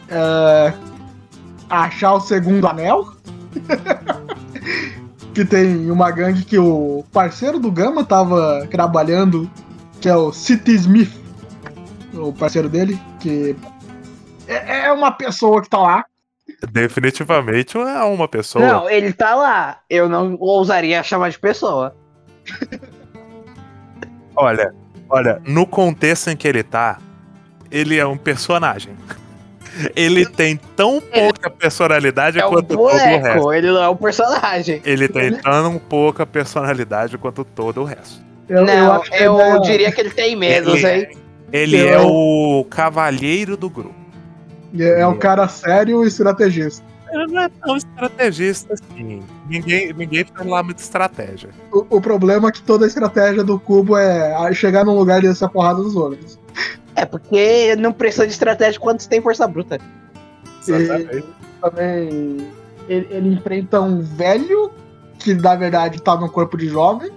é, 0.09 0.73
achar 1.69 2.13
o 2.13 2.19
segundo 2.19 2.67
anel. 2.67 3.13
que 5.33 5.45
tem 5.45 5.89
uma 5.91 6.09
gangue 6.09 6.43
que 6.43 6.57
o 6.57 7.05
parceiro 7.13 7.59
do 7.59 7.71
Gama 7.71 8.03
tava 8.03 8.67
trabalhando, 8.71 9.49
que 10.01 10.09
é 10.09 10.15
o 10.15 10.33
City 10.33 10.73
Smith, 10.73 11.11
o 12.13 12.33
parceiro 12.33 12.67
dele, 12.67 12.99
que 13.19 13.55
é, 14.47 14.87
é 14.87 14.91
uma 14.91 15.11
pessoa 15.11 15.61
que 15.61 15.69
tá 15.69 15.77
lá. 15.77 16.05
Definitivamente 16.71 17.77
é 17.77 18.03
uma 18.03 18.27
pessoa. 18.27 18.65
Não, 18.65 18.89
ele 18.89 19.13
tá 19.13 19.35
lá. 19.35 19.79
Eu 19.89 20.09
não 20.09 20.37
ousaria 20.39 21.03
chamar 21.03 21.29
de 21.29 21.37
pessoa. 21.37 21.95
Olha, 24.37 24.73
olha, 25.09 25.41
no 25.45 25.65
contexto 25.65 26.29
em 26.29 26.35
que 26.37 26.47
ele 26.47 26.63
tá, 26.63 26.99
ele 27.71 27.97
é 27.97 28.05
um 28.05 28.17
personagem. 28.17 28.93
Ele 29.95 30.25
tem 30.25 30.59
tão 30.75 30.99
pouca 30.99 31.51
personalidade 31.51 32.39
É 32.39 32.45
um 32.47 32.49
quanto 32.49 32.69
todo 32.75 32.81
o 32.81 32.87
resto. 32.87 33.21
boneco, 33.21 33.53
ele 33.53 33.67
não 33.67 33.83
é 33.83 33.87
um 33.89 33.95
personagem. 33.95 34.81
Ele 34.83 35.07
tem 35.07 35.33
tão 35.33 35.77
pouca 35.77 36.25
personalidade 36.25 37.15
quanto 37.19 37.43
todo 37.43 37.81
o 37.81 37.83
resto. 37.83 38.19
Eu, 38.49 38.65
não, 38.65 38.73
eu 38.73 38.83
eu, 38.85 38.91
acho 38.93 39.11
que 39.11 39.17
ele 39.17 39.37
é- 39.41 39.59
diria 39.59 39.91
que 39.91 40.01
ele 40.01 40.09
tem 40.09 40.35
menos, 40.35 40.83
Ele- 40.83 40.87
hein? 41.11 41.17
Ele 41.53 41.77
Eu- 41.77 41.89
é 41.89 41.99
o 42.01 42.65
cavalheiro 42.67 43.55
do 43.55 43.69
grupo. 43.69 43.93
é, 44.79 45.05
um 45.05 45.15
cara 45.19 45.47
sério 45.47 46.03
e 46.03 46.07
estrategista. 46.07 46.83
Não 47.25 47.41
é 47.41 47.49
tão 47.49 47.77
estrategista 47.77 48.73
assim. 48.73 49.23
Ninguém, 49.49 49.93
ninguém 49.93 50.25
faz 50.25 50.47
lá 50.47 50.61
muita 50.61 50.81
estratégia. 50.81 51.49
O, 51.71 51.97
o 51.97 52.01
problema 52.01 52.49
é 52.49 52.51
que 52.51 52.61
toda 52.61 52.85
a 52.85 52.87
estratégia 52.87 53.43
do 53.43 53.59
cubo 53.59 53.97
é 53.97 54.53
chegar 54.53 54.85
num 54.85 54.95
lugar 54.95 55.23
e 55.23 55.27
descer 55.27 55.45
a 55.45 55.49
porrada 55.49 55.81
dos 55.81 55.95
outros. 55.95 56.39
É 56.95 57.05
porque 57.05 57.75
não 57.75 57.93
precisa 57.93 58.25
de 58.25 58.33
estratégia 58.33 58.79
quando 58.79 58.99
você 58.99 59.09
tem 59.09 59.21
força 59.21 59.47
bruta. 59.47 59.79
Exatamente. 60.67 61.25
Também 61.61 62.47
ele, 62.87 63.07
ele 63.09 63.33
enfrenta 63.33 63.81
um 63.81 64.01
velho 64.01 64.71
que 65.19 65.33
na 65.33 65.55
verdade 65.55 66.01
tá 66.01 66.15
no 66.15 66.29
corpo 66.29 66.57
de 66.57 66.67
jovem. 66.67 67.11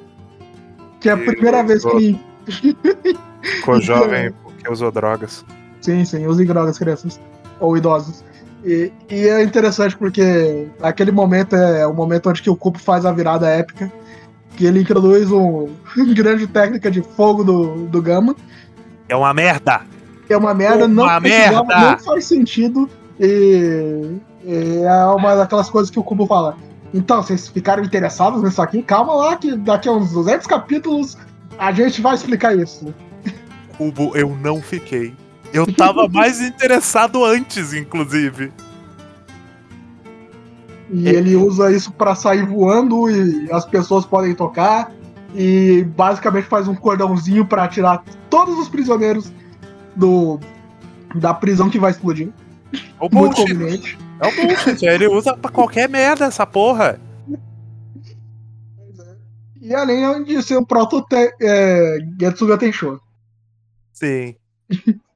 Que 1.00 1.08
é 1.08 1.12
a 1.12 1.16
E 1.16 1.24
primeira 1.24 1.62
vez 1.62 1.84
que. 1.84 2.20
Ficou 3.42 3.80
jovem 3.80 4.32
porque 4.42 4.70
usou 4.70 4.92
drogas. 4.92 5.44
Sim, 5.80 6.04
sim, 6.04 6.26
usem 6.26 6.46
drogas, 6.46 6.78
crianças. 6.78 7.18
Ou 7.58 7.76
idosos. 7.76 8.22
E, 8.64 8.92
e 9.08 9.28
é 9.28 9.42
interessante 9.42 9.96
porque 9.96 10.68
aquele 10.82 11.10
momento 11.10 11.56
é 11.56 11.86
o 11.86 11.94
momento 11.94 12.28
onde 12.28 12.42
que 12.42 12.50
o 12.50 12.56
Cubo 12.56 12.78
faz 12.78 13.06
a 13.06 13.12
virada 13.12 13.48
épica. 13.48 13.90
Que 14.56 14.66
ele 14.66 14.80
introduz 14.80 15.30
um, 15.32 15.68
grande 16.14 16.46
técnica 16.46 16.90
de 16.90 17.02
fogo 17.02 17.42
do, 17.42 17.86
do 17.86 18.02
Gama. 18.02 18.36
É 19.08 19.16
uma 19.16 19.32
merda! 19.32 19.82
É 20.28 20.36
uma 20.36 20.54
merda, 20.54 20.86
não 20.86 21.02
Uma 21.02 21.20
precisava, 21.20 21.64
merda! 21.64 21.90
não 21.90 21.98
faz 21.98 22.24
sentido. 22.24 22.88
E, 23.18 24.16
e 24.44 24.78
é 24.82 25.04
uma 25.06 25.34
daquelas 25.34 25.68
coisas 25.68 25.90
que 25.90 25.98
o 25.98 26.04
Kubo 26.04 26.26
fala. 26.26 26.56
Então, 26.94 27.22
vocês 27.22 27.48
ficaram 27.48 27.82
interessados 27.82 28.42
nisso 28.42 28.60
aqui? 28.62 28.82
Calma 28.82 29.14
lá, 29.14 29.36
que 29.36 29.56
daqui 29.56 29.88
a 29.88 29.92
uns 29.92 30.12
200 30.12 30.46
capítulos 30.46 31.16
a 31.58 31.72
gente 31.72 32.00
vai 32.00 32.14
explicar 32.14 32.56
isso. 32.56 32.94
Cubo, 33.76 34.16
eu 34.16 34.36
não 34.40 34.60
fiquei. 34.60 35.14
Eu 35.52 35.66
tava 35.74 36.08
mais 36.08 36.40
interessado 36.40 37.24
antes, 37.24 37.72
inclusive. 37.72 38.52
E 40.92 41.08
É. 41.08 41.12
ele 41.12 41.36
usa 41.36 41.70
isso 41.72 41.92
pra 41.92 42.14
sair 42.14 42.44
voando 42.46 43.08
e 43.10 43.50
as 43.52 43.64
pessoas 43.64 44.04
podem 44.06 44.34
tocar. 44.34 44.92
E 45.34 45.84
basicamente 45.96 46.46
faz 46.48 46.66
um 46.66 46.74
cordãozinho 46.74 47.46
pra 47.46 47.68
tirar 47.68 48.02
todos 48.28 48.58
os 48.58 48.68
prisioneiros 48.68 49.32
do 49.94 50.38
da 51.14 51.32
prisão 51.34 51.68
que 51.70 51.78
vai 51.78 51.90
explodir. 51.92 52.28
É 52.72 52.78
o 53.04 53.08
Muito 53.12 53.36
bullshit. 53.36 53.52
conveniente. 53.52 53.98
É 54.20 54.26
o 54.26 54.46
bullshit. 54.46 54.84
Ele 54.86 55.08
usa 55.08 55.36
pra 55.36 55.50
qualquer 55.50 55.88
merda 55.88 56.24
essa 56.26 56.46
porra. 56.46 57.00
E 59.60 59.74
além 59.74 60.24
de 60.24 60.42
ser 60.42 60.56
o 60.56 60.64
proto 60.66 61.04
é, 61.40 61.98
Getsuga 62.20 62.56
Tensho. 62.58 63.00
Sim. 63.92 64.34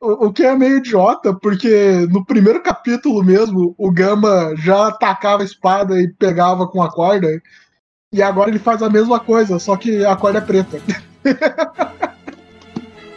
O, 0.00 0.32
que 0.32 0.44
é 0.44 0.54
meio 0.56 0.78
idiota, 0.78 1.34
porque 1.34 2.06
no 2.10 2.24
primeiro 2.24 2.62
capítulo 2.62 3.22
mesmo, 3.22 3.74
o 3.78 3.90
Gama 3.90 4.54
já 4.56 4.88
atacava 4.88 5.42
a 5.42 5.46
espada 5.46 6.00
e 6.00 6.08
pegava 6.08 6.66
com 6.66 6.82
a 6.82 6.90
corda. 6.90 7.42
E 8.12 8.22
agora 8.22 8.50
ele 8.50 8.58
faz 8.58 8.82
a 8.82 8.90
mesma 8.90 9.18
coisa, 9.20 9.58
só 9.58 9.76
que 9.76 10.04
a 10.04 10.16
corda 10.16 10.38
é 10.38 10.42
preta. 10.42 10.80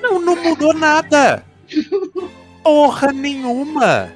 Não, 0.02 0.22
não 0.22 0.42
mudou 0.42 0.74
nada. 0.74 1.44
Porra 2.64 3.12
nenhuma. 3.12 4.10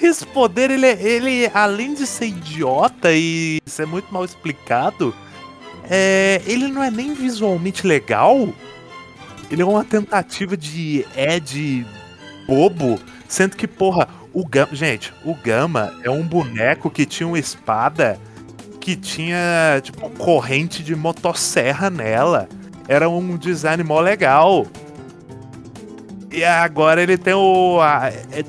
Esse 0.00 0.26
poder, 0.26 0.70
ele, 0.70 0.86
é- 0.86 1.02
ele, 1.02 1.50
além 1.52 1.92
de 1.92 2.06
ser 2.06 2.28
idiota 2.28 3.12
e 3.12 3.60
ser 3.66 3.86
muito 3.86 4.12
mal 4.12 4.24
explicado, 4.24 5.14
é, 5.84 6.40
ele 6.46 6.68
não 6.68 6.82
é 6.82 6.90
nem 6.90 7.12
visualmente 7.12 7.86
legal. 7.86 8.48
Ele 9.50 9.62
é 9.62 9.64
uma 9.64 9.84
tentativa 9.84 10.56
de 10.56 11.04
Ed 11.16 11.86
bobo, 12.46 12.98
sendo 13.28 13.56
que, 13.56 13.66
porra, 13.66 14.08
o 14.32 14.44
Gama. 14.46 14.74
Gente, 14.74 15.12
o 15.24 15.34
Gama 15.34 15.92
é 16.02 16.10
um 16.10 16.22
boneco 16.22 16.90
que 16.90 17.06
tinha 17.06 17.26
uma 17.26 17.38
espada 17.38 18.18
que 18.80 18.94
tinha, 18.96 19.80
tipo, 19.82 20.08
corrente 20.10 20.82
de 20.82 20.94
motosserra 20.94 21.90
nela 21.90 22.48
era 22.88 23.08
um 23.08 23.36
design 23.36 23.82
mó 23.82 24.00
legal. 24.00 24.66
E 26.30 26.44
agora 26.44 27.02
ele 27.02 27.16
tem 27.18 27.34
o. 27.34 27.80
a- 27.80 28.08
é- 28.10 28.44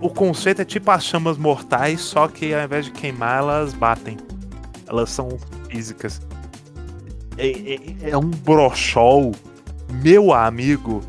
o 0.00 0.08
conceito 0.08 0.62
é 0.62 0.64
tipo 0.64 0.90
as 0.90 1.04
chamas 1.04 1.36
mortais, 1.36 2.00
só 2.00 2.26
que 2.28 2.54
ao 2.54 2.62
invés 2.64 2.84
de 2.86 2.90
queimar, 2.92 3.38
elas 3.38 3.74
batem. 3.74 4.16
Elas 4.86 5.10
são 5.10 5.28
físicas. 5.68 6.20
É, 7.36 7.48
é- 7.48 8.10
é 8.10 8.16
um 8.16 8.30
brochol, 8.30 9.34
meu 9.90 10.32
amigo. 10.32 11.02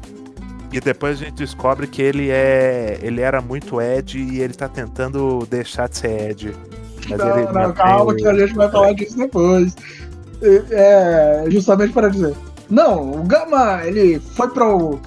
E 0.71 0.79
depois 0.79 1.21
a 1.21 1.25
gente 1.25 1.33
descobre 1.35 1.85
que 1.85 2.01
ele 2.01 2.29
é. 2.29 2.97
ele 3.01 3.19
era 3.21 3.41
muito 3.41 3.81
Ed 3.81 4.17
e 4.17 4.39
ele 4.39 4.53
tá 4.53 4.69
tentando 4.69 5.45
deixar 5.49 5.89
de 5.89 5.97
ser 5.97 6.31
Ed. 6.31 6.55
Mas 7.09 7.17
não, 7.19 7.51
não, 7.53 7.73
calma 7.73 8.13
o- 8.13 8.15
que 8.15 8.25
a 8.27 8.33
gente 8.33 8.53
vai 8.53 8.69
falar 8.71 8.93
disso 8.93 9.17
depois. 9.17 9.75
É, 10.71 11.43
justamente 11.49 11.91
para 11.93 12.09
dizer. 12.09 12.33
Não, 12.69 13.11
o 13.11 13.23
Gama, 13.23 13.81
ele 13.85 14.19
foi 14.19 14.47
pro 14.49 14.99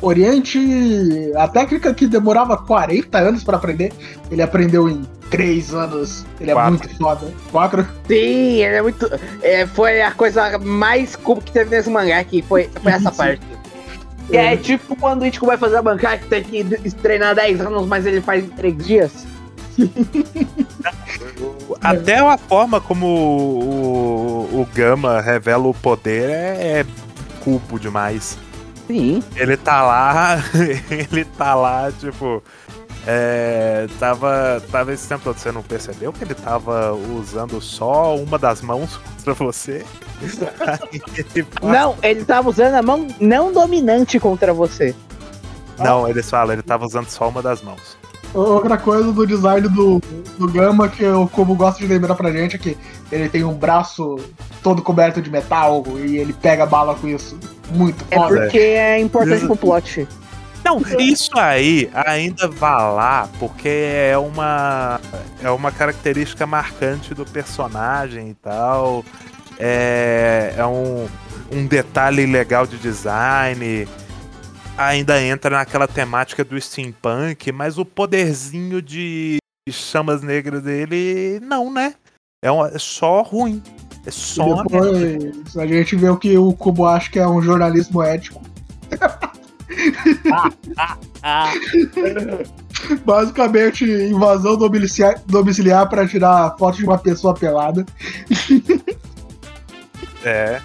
Oriente, 0.00 0.58
a 1.36 1.46
técnica 1.48 1.92
que 1.92 2.06
demorava 2.06 2.56
40 2.56 3.18
anos 3.18 3.44
para 3.44 3.56
aprender, 3.56 3.92
ele 4.30 4.40
aprendeu 4.40 4.88
em 4.88 5.02
3 5.30 5.74
anos. 5.74 6.26
Ele 6.40 6.50
é 6.50 6.54
Quatro. 6.54 6.72
muito 6.72 6.96
foda. 6.98 7.32
4? 7.50 7.88
Sim, 8.06 8.62
ele 8.62 8.76
é 8.76 8.82
muito. 8.82 9.08
é, 9.42 9.66
foi 9.66 10.02
a 10.02 10.10
coisa 10.10 10.58
mais 10.58 11.16
cool 11.16 11.36
que 11.40 11.52
teve 11.52 11.70
nesse 11.70 11.90
mangá 11.90 12.22
que 12.24 12.42
foi, 12.42 12.70
foi 12.82 12.92
essa 12.92 13.10
parte. 13.12 13.42
É 14.30 14.56
tipo 14.56 14.94
quando 14.96 15.22
o 15.22 15.26
Ichigo 15.26 15.46
vai 15.46 15.56
fazer 15.56 15.76
a 15.76 15.82
mangá 15.82 16.18
que 16.18 16.26
tem 16.26 16.42
que 16.44 16.64
treinar 17.02 17.34
10 17.34 17.62
anos, 17.62 17.86
mas 17.86 18.04
ele 18.04 18.20
faz 18.20 18.44
em 18.44 18.48
3 18.48 18.76
dias. 18.78 19.26
Até 21.80 22.18
a 22.18 22.36
forma 22.36 22.80
como 22.80 23.06
o, 23.06 24.60
o 24.60 24.68
Gama 24.74 25.20
revela 25.20 25.66
o 25.68 25.74
poder 25.74 26.28
é, 26.28 26.80
é 26.80 26.86
culpo 27.40 27.78
demais. 27.78 28.36
Sim. 28.86 29.22
Ele 29.36 29.56
tá 29.56 29.82
lá, 29.82 30.42
ele 30.90 31.24
tá 31.24 31.54
lá, 31.54 31.92
tipo. 31.92 32.42
É, 33.10 33.86
tava, 33.98 34.62
tava 34.70 34.92
esse 34.92 35.08
tempo 35.08 35.24
todo, 35.24 35.38
você 35.38 35.50
não 35.50 35.62
percebeu 35.62 36.12
que 36.12 36.22
ele 36.22 36.34
tava 36.34 36.92
usando 36.92 37.58
só 37.58 38.14
uma 38.14 38.38
das 38.38 38.60
mãos 38.60 39.00
contra 39.16 39.32
você? 39.32 39.82
Ele 40.20 41.46
Não, 41.62 41.96
ele 42.02 42.22
tava 42.26 42.50
usando 42.50 42.74
a 42.74 42.82
mão 42.82 43.06
não 43.18 43.50
dominante 43.50 44.20
contra 44.20 44.52
você. 44.52 44.94
não, 45.78 46.06
eles 46.06 46.28
falam, 46.28 46.52
ele 46.52 46.62
tava 46.62 46.84
usando 46.84 47.08
só 47.08 47.30
uma 47.30 47.40
das 47.40 47.62
mãos. 47.62 47.96
Outra 48.34 48.76
coisa 48.76 49.10
do 49.10 49.26
design 49.26 49.66
do, 49.70 50.02
do 50.36 50.46
Gama 50.52 50.86
que 50.86 51.02
o 51.06 51.26
Kubo 51.28 51.54
gosta 51.54 51.80
de 51.80 51.86
lembrar 51.86 52.14
pra 52.14 52.30
gente 52.30 52.56
é 52.56 52.58
que 52.58 52.76
ele 53.10 53.30
tem 53.30 53.42
um 53.42 53.54
braço 53.54 54.16
todo 54.62 54.82
coberto 54.82 55.22
de 55.22 55.30
metal 55.30 55.82
e 55.96 56.18
ele 56.18 56.34
pega 56.34 56.66
bala 56.66 56.94
com 56.94 57.08
isso. 57.08 57.38
Muito 57.70 58.04
É 58.10 58.16
foda. 58.16 58.34
porque 58.42 58.58
é 58.58 59.00
importante 59.00 59.38
Isso. 59.38 59.46
pro 59.46 59.56
plot. 59.56 60.06
Não, 60.64 60.80
isso 60.98 61.38
aí 61.38 61.88
ainda 61.94 62.48
vai 62.48 62.72
lá 62.92 63.28
porque 63.38 63.68
é 63.68 64.18
uma 64.18 65.00
é 65.42 65.50
uma 65.50 65.70
característica 65.72 66.46
marcante 66.46 67.14
do 67.14 67.24
personagem 67.24 68.30
e 68.30 68.34
tal. 68.34 69.04
É, 69.58 70.54
é 70.56 70.66
um, 70.66 71.06
um 71.52 71.66
detalhe 71.66 72.26
legal 72.26 72.66
de 72.66 72.76
design. 72.78 73.88
Ainda 74.76 75.20
entra 75.20 75.56
naquela 75.56 75.88
temática 75.88 76.44
do 76.44 76.60
steampunk, 76.60 77.50
mas 77.50 77.78
o 77.78 77.84
poderzinho 77.84 78.80
de 78.80 79.38
chamas 79.70 80.22
negras 80.22 80.62
dele, 80.62 81.40
não, 81.42 81.72
né? 81.72 81.94
É, 82.42 82.50
um- 82.52 82.64
é 82.64 82.78
só 82.78 83.22
ruim. 83.22 83.60
É 84.06 84.10
só 84.12 84.44
E 84.44 84.46
merda. 84.70 85.18
depois 85.18 85.56
a 85.56 85.66
gente 85.66 85.96
vê 85.96 86.08
o 86.08 86.16
que 86.16 86.38
o 86.38 86.52
Kubo 86.52 86.86
acha 86.86 87.10
que 87.10 87.18
é 87.18 87.26
um 87.26 87.42
jornalismo 87.42 88.00
ético. 88.02 88.40
Basicamente, 93.04 93.84
invasão 93.84 94.56
domiciliar, 94.56 95.20
domiciliar 95.26 95.88
para 95.88 96.06
tirar 96.06 96.54
foto 96.58 96.78
de 96.78 96.84
uma 96.84 96.98
pessoa 96.98 97.34
pelada. 97.34 97.84
É. 100.24 100.60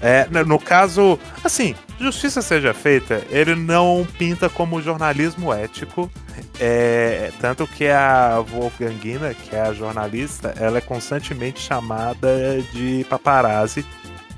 É, 0.00 0.26
no- 0.44 0.58
caso, 0.58 1.16
assim, 1.44 1.76
justiça 2.00 2.42
seja 2.42 2.74
feita, 2.74 3.22
ele 3.30 3.54
não 3.54 4.04
pinta 4.18 4.48
como 4.48 4.82
jornalismo 4.82 5.52
ético. 5.54 6.10
É, 6.58 7.30
tanto 7.40 7.66
que 7.66 7.86
a 7.86 8.40
Wolfgangina, 8.40 9.32
que 9.32 9.54
é 9.54 9.60
a 9.60 9.72
jornalista, 9.72 10.54
ela 10.58 10.78
é 10.78 10.80
constantemente 10.80 11.60
chamada 11.60 12.60
de 12.72 13.06
paparazzi, 13.08 13.84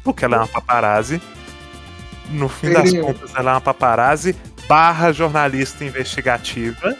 porque 0.02 0.24
ela 0.24 0.36
é 0.36 0.38
uma 0.40 0.48
paparazzi. 0.48 1.20
No 2.30 2.48
fim 2.48 2.70
das 2.70 2.92
contas, 2.92 3.30
ela 3.34 3.52
é 3.52 3.54
uma 3.54 3.60
paparazzi 3.60 4.36
barra 4.68 5.12
jornalista 5.12 5.84
investigativa. 5.84 6.96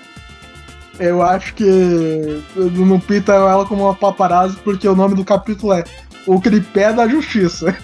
Eu 0.98 1.22
acho 1.22 1.54
que 1.54 2.42
não 2.54 3.00
pinta 3.00 3.32
ela 3.32 3.66
como 3.66 3.84
uma 3.84 3.94
paparazzi 3.94 4.56
porque 4.58 4.86
o 4.86 4.94
nome 4.94 5.14
do 5.16 5.24
capítulo 5.24 5.72
é 5.72 5.82
O 6.26 6.40
Cripé 6.40 6.92
da 6.92 7.08
Justiça. 7.08 7.76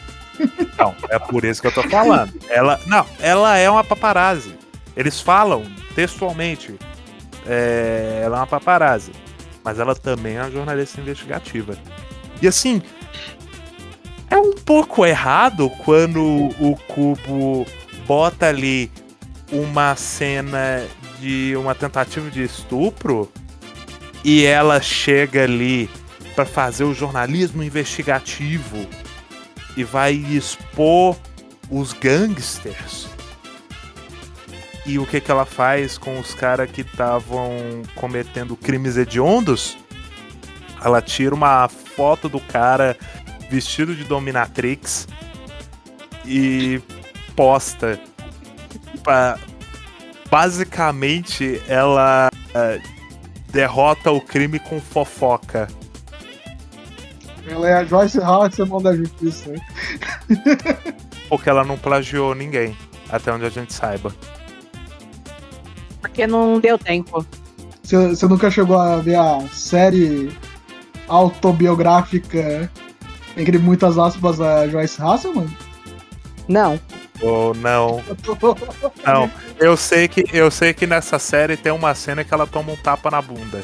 Não, 0.79 0.95
é 1.11 1.19
por 1.19 1.45
isso 1.45 1.61
que 1.61 1.67
eu 1.67 1.73
tô 1.73 1.83
falando. 1.83 2.33
Ela, 2.49 2.81
não, 2.87 3.05
ela 3.21 3.59
é 3.59 3.69
uma 3.69 3.85
paparazzi. 3.85 4.55
Eles 4.97 5.21
falam 5.21 5.65
textualmente. 5.95 6.75
é, 7.47 8.23
ela 8.25 8.37
é 8.37 8.41
uma 8.41 8.47
paparazzi. 8.47 9.13
Mas 9.63 9.79
ela 9.79 9.95
também 9.95 10.37
é 10.37 10.43
uma 10.43 10.51
jornalista 10.51 11.01
investigativa. 11.01 11.77
E 12.41 12.49
assim. 12.49 12.81
É 14.31 14.37
um 14.39 14.55
pouco 14.55 15.05
errado 15.05 15.69
quando 15.85 16.23
o 16.23 16.77
Cubo 16.87 17.67
bota 18.07 18.47
ali 18.47 18.91
uma 19.53 19.97
cena 19.97 20.87
de 21.21 21.55
uma 21.57 21.75
tentativa 21.75 22.31
de 22.31 22.43
estupro 22.43 23.31
e 24.25 24.45
ela 24.45 24.81
chega 24.81 25.45
ali 25.45 25.91
pra 26.35 26.45
fazer 26.45 26.85
o 26.85 26.95
jornalismo 26.95 27.63
investigativo 27.63 28.87
e 29.77 29.85
vai 29.85 30.13
expor 30.13 31.17
os 31.71 31.93
gangsters. 31.93 33.09
E 34.87 34.99
o 34.99 35.07
que 35.07 35.21
que 35.21 35.31
ela 35.31 35.45
faz 35.45 35.99
com 35.99 36.19
os 36.19 36.35
caras 36.35 36.71
que 36.71 36.81
estavam 36.81 37.83
cometendo 37.95 38.57
crimes 38.57 38.97
hediondos? 38.97 39.77
Ela 40.83 41.03
tira 41.03 41.35
uma 41.35 41.69
foto 41.69 42.29
do 42.29 42.41
cara 42.41 42.97
vestido 43.51 43.95
de 43.95 44.05
dominatrix 44.05 45.07
e 46.25 46.81
posta 47.37 48.01
pra... 49.11 49.39
basicamente 50.31 51.61
ela 51.67 52.31
eh, 52.55 52.81
derrota 53.49 54.13
o 54.13 54.21
crime 54.21 54.61
com 54.61 54.81
fofoca. 54.81 55.67
Ela 57.49 57.69
é 57.69 57.75
a 57.75 57.85
Joyce 57.85 58.21
Hasselman 58.21 58.81
da 58.81 58.95
Justiça. 58.95 59.51
né? 59.51 59.59
Porque 61.29 61.51
ela 61.51 61.65
não 61.65 61.77
plagiou 61.77 62.35
ninguém, 62.35 62.77
até 63.09 63.33
onde 63.33 63.45
a 63.45 63.51
gente 63.51 63.73
saiba. 63.73 64.15
Porque 66.01 66.27
não 66.27 66.61
deu 66.61 66.79
tempo. 66.79 67.27
Você 67.83 68.09
você 68.09 68.27
nunca 68.29 68.51
chegou 68.51 68.79
a 68.79 68.99
ver 68.99 69.17
a 69.17 69.41
série 69.53 70.31
autobiográfica, 71.09 72.71
entre 73.37 73.59
muitas 73.59 73.99
aspas, 73.99 74.39
da 74.39 74.69
Joyce 74.69 75.03
Hasselman? 75.03 75.49
Não. 76.47 76.79
Ou 77.21 77.55
não. 77.55 78.03
Não. 79.05 79.31
Eu 79.59 79.77
sei 79.77 80.09
que 80.09 80.25
eu 80.33 80.51
sei 80.51 80.73
que 80.73 80.87
nessa 80.87 81.19
série 81.19 81.57
tem 81.57 81.73
uma 81.73 81.95
cena 81.95 82.25
que 82.25 82.33
ela 82.33 82.47
toma 82.47 82.73
um 82.73 82.77
tapa 82.77 83.11
na 83.11 83.21
bunda. 83.21 83.63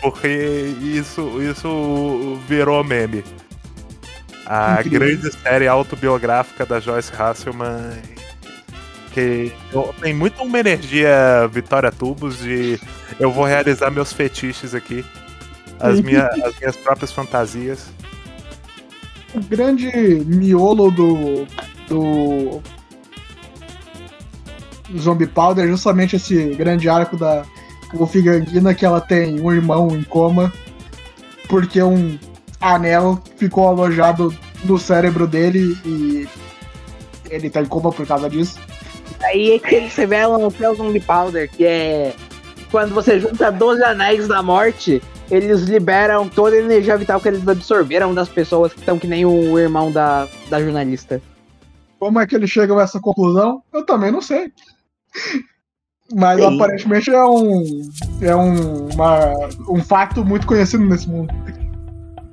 Porque 0.00 0.74
isso 0.80 1.40
isso 1.42 2.38
virou 2.48 2.82
meme. 2.82 3.24
A 4.46 4.80
Incrível. 4.80 5.00
grande 5.00 5.32
série 5.32 5.68
autobiográfica 5.68 6.64
da 6.64 6.80
Joyce 6.80 7.12
Hasselman 7.12 7.92
que 9.18 9.52
tem 10.00 10.14
muito 10.14 10.42
uma 10.42 10.58
energia 10.58 11.48
Vitória 11.50 11.90
Tubos 11.90 12.38
de 12.38 12.78
eu 13.18 13.32
vou 13.32 13.44
realizar 13.44 13.90
meus 13.90 14.12
fetiches 14.12 14.74
aqui. 14.74 15.04
As, 15.80 16.00
minha, 16.00 16.26
as 16.26 16.58
minhas 16.58 16.76
próprias 16.76 17.12
fantasias. 17.12 17.90
o 19.34 19.40
grande 19.40 19.90
miolo 20.26 20.90
do, 20.90 21.46
do 21.88 22.60
Zombie 24.96 25.26
Powder 25.26 25.68
justamente 25.68 26.16
esse 26.16 26.54
grande 26.54 26.88
arco 26.88 27.16
da 27.16 27.44
Wolfgangina 27.92 28.74
que 28.74 28.84
ela 28.84 29.00
tem 29.00 29.40
um 29.40 29.52
irmão 29.52 29.88
em 29.96 30.02
coma 30.02 30.52
porque 31.48 31.82
um 31.82 32.18
anel 32.60 33.20
ficou 33.36 33.68
alojado 33.68 34.34
no 34.64 34.78
cérebro 34.78 35.26
dele 35.26 35.76
e 35.84 36.28
ele 37.30 37.50
tá 37.50 37.60
em 37.60 37.66
coma 37.66 37.92
por 37.92 38.06
causa 38.06 38.28
disso. 38.28 38.58
Aí 39.22 39.52
é 39.52 39.58
que 39.58 39.74
eles 39.74 39.94
revelam 39.96 40.46
o 40.46 40.52
Tales 40.52 40.78
Zombie 40.78 41.00
Powder, 41.00 41.50
que 41.50 41.64
é 41.64 42.14
quando 42.70 42.94
você 42.94 43.18
junta 43.18 43.50
12 43.50 43.82
anéis 43.82 44.28
da 44.28 44.42
morte, 44.42 45.02
eles 45.30 45.62
liberam 45.62 46.28
toda 46.28 46.56
a 46.56 46.60
energia 46.60 46.96
vital 46.96 47.20
que 47.20 47.28
eles 47.28 47.46
absorveram 47.46 48.14
das 48.14 48.28
pessoas 48.28 48.72
que 48.72 48.80
estão 48.80 48.98
que 48.98 49.06
nem 49.06 49.24
o 49.24 49.58
irmão 49.58 49.90
da, 49.90 50.28
da 50.48 50.60
jornalista. 50.60 51.20
Como 51.98 52.20
é 52.20 52.26
que 52.26 52.34
eles 52.34 52.50
chegam 52.50 52.78
a 52.78 52.82
essa 52.82 53.00
conclusão? 53.00 53.62
Eu 53.72 53.84
também 53.84 54.10
não 54.10 54.20
sei. 54.22 54.52
Mas 56.14 56.40
Sim. 56.40 56.54
aparentemente 56.56 57.10
é 57.10 57.24
um 57.24 57.90
é 58.22 58.34
um, 58.36 58.88
uma- 58.88 59.48
um 59.68 59.82
fato 59.82 60.24
muito 60.24 60.46
conhecido 60.46 60.84
nesse 60.84 61.08
mundo. 61.08 61.34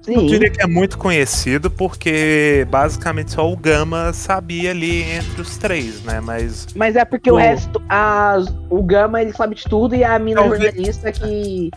Eu 0.08 0.20
Sim. 0.20 0.28
diria 0.28 0.52
que 0.52 0.62
é 0.62 0.68
muito 0.68 0.98
conhecido 1.00 1.70
porque 1.72 2.66
basicamente 2.70 3.32
só 3.32 3.52
o 3.52 3.58
Gama 3.58 4.14
sabia 4.14 4.70
ali 4.70 5.02
entre 5.02 5.42
os 5.42 5.58
três, 5.58 6.02
né? 6.04 6.22
Mas 6.22 6.68
Mas 6.76 6.96
é 6.96 7.04
porque 7.04 7.30
o 7.32 7.34
O- 7.34 7.38
resto, 7.38 7.82
as, 7.90 8.46
o 8.70 8.84
Gama 8.84 9.22
ele 9.22 9.34
sabe 9.34 9.56
de 9.56 9.64
tudo 9.64 9.96
e 9.96 10.04
a 10.04 10.18
mina 10.20 10.42
Talvez- 10.42 10.64
jornalista 10.64 11.12
que 11.12 11.72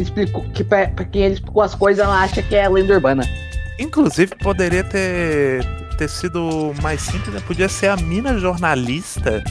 explicou, 0.00 0.42
que 0.54 0.64
pra, 0.64 0.88
pra 0.88 1.04
quem 1.04 1.22
ele 1.24 1.34
explicou 1.34 1.62
as 1.62 1.74
coisas, 1.74 2.02
ela 2.04 2.20
acha 2.22 2.42
que 2.42 2.56
é 2.56 2.66
lenda 2.68 2.94
urbana. 2.94 3.22
inclusive 3.78 4.34
poderia 4.36 4.82
ter, 4.82 5.60
ter 5.98 6.08
sido 6.08 6.72
mais 6.80 7.02
simples, 7.02 7.34
né? 7.34 7.42
Podia 7.46 7.68
ser 7.68 7.88
a 7.88 7.96
mina 7.96 8.38
jornalista 8.38 9.42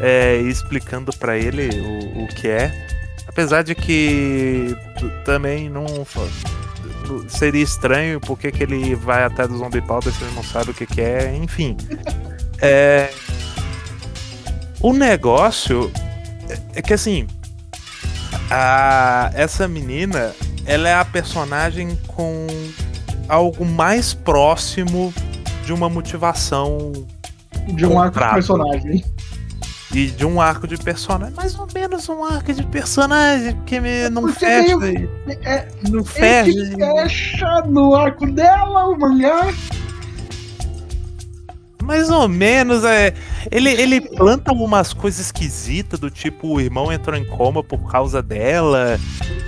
é, 0.00 0.36
explicando 0.38 1.12
pra 1.12 1.36
ele 1.36 1.68
o, 1.80 2.24
o 2.24 2.28
que 2.28 2.48
é. 2.48 2.72
Apesar 3.28 3.62
de 3.62 3.74
que 3.74 4.76
também 5.24 5.68
não 5.68 5.84
seria 7.28 7.62
estranho 7.62 8.18
porque 8.20 8.50
que 8.50 8.62
ele 8.62 8.94
vai 8.94 9.24
até 9.24 9.46
do 9.46 9.58
Zombie 9.58 9.80
Powder 9.82 10.12
se 10.12 10.24
ele 10.24 10.34
não 10.34 10.42
sabe 10.42 10.70
o 10.70 10.74
que, 10.74 10.86
que 10.86 11.00
é, 11.00 11.34
enfim. 11.36 11.76
É, 12.66 13.10
o 14.80 14.92
negócio 14.92 15.90
é- 16.48 16.78
é 16.78 16.82
que 16.82 16.94
assim, 16.94 17.26
a, 18.48 19.30
essa 19.34 19.66
menina, 19.68 20.32
ela 20.64 20.88
é 20.88 20.94
a 20.94 21.04
personagem 21.04 21.98
com 22.06 22.46
algo 23.28 23.66
mais 23.66 24.14
próximo 24.14 25.12
de 25.64 25.72
uma 25.72 25.88
motivação 25.88 26.92
De 27.74 27.86
um 27.86 28.00
arco 28.00 28.18
de 28.20 28.32
personagem. 28.34 29.04
e 29.92 30.06
de 30.06 30.24
um 30.26 30.40
arco 30.40 30.66
de 30.66 30.76
personagem, 30.76 31.34
mais 31.34 31.58
ou 31.58 31.66
menos 31.74 32.08
um 32.08 32.24
arco 32.24 32.52
de 32.52 32.64
personagem 32.66 33.56
que 33.64 33.78
me 33.80 34.08
não 34.10 34.22
Porque 34.22 34.40
fecha, 34.40 34.76
É, 35.44 35.68
não 35.90 36.00
é 36.00 36.04
fecha. 36.04 36.52
que 36.52 36.76
fecha 36.76 37.60
no 37.68 37.94
arco 37.94 38.26
dela, 38.30 38.88
o 38.88 38.98
mangá. 38.98 39.52
Mais 41.82 42.08
ou 42.10 42.26
menos, 42.28 42.82
é. 42.82 43.12
Ele, 43.52 43.68
ele 43.70 44.00
planta 44.00 44.52
umas 44.52 44.94
coisas 44.94 45.20
esquisitas, 45.26 46.00
do 46.00 46.10
tipo, 46.10 46.48
o 46.48 46.60
irmão 46.60 46.90
entrou 46.90 47.14
em 47.18 47.24
coma 47.26 47.62
por 47.62 47.90
causa 47.90 48.22
dela. 48.22 48.98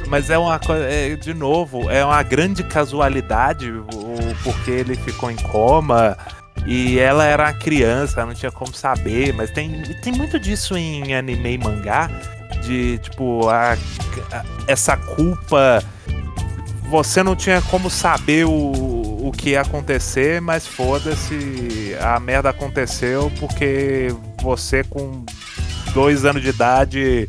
Mas 0.09 0.29
é 0.29 0.37
uma 0.37 0.59
coisa. 0.59 0.85
É, 0.85 1.17
de 1.17 1.33
novo, 1.33 1.91
é 1.91 2.05
uma 2.05 2.23
grande 2.23 2.63
casualidade 2.63 3.71
o, 3.71 3.85
porque 4.42 4.70
ele 4.70 4.96
ficou 4.96 5.31
em 5.31 5.37
coma. 5.37 6.16
E 6.66 6.99
ela 6.99 7.25
era 7.25 7.44
uma 7.44 7.53
criança, 7.53 8.25
não 8.25 8.35
tinha 8.35 8.51
como 8.51 8.75
saber. 8.75 9.33
Mas 9.35 9.51
tem, 9.51 9.83
tem 10.03 10.12
muito 10.12 10.38
disso 10.38 10.77
em 10.77 11.14
anime 11.14 11.55
e 11.55 11.59
mangá. 11.59 12.11
De, 12.64 12.99
tipo, 12.99 13.49
a, 13.49 13.72
a, 14.33 14.44
essa 14.66 14.96
culpa. 14.96 15.83
Você 16.90 17.22
não 17.22 17.35
tinha 17.35 17.61
como 17.62 17.90
saber 17.90 18.46
o, 18.46 19.27
o 19.27 19.33
que 19.33 19.51
ia 19.51 19.61
acontecer, 19.61 20.40
mas 20.40 20.66
foda-se, 20.66 21.96
a 22.01 22.18
merda 22.20 22.51
aconteceu 22.51 23.31
porque 23.40 24.14
você 24.40 24.85
com 24.85 25.25
dois 25.92 26.25
anos 26.25 26.42
de 26.42 26.51
idade 26.51 27.29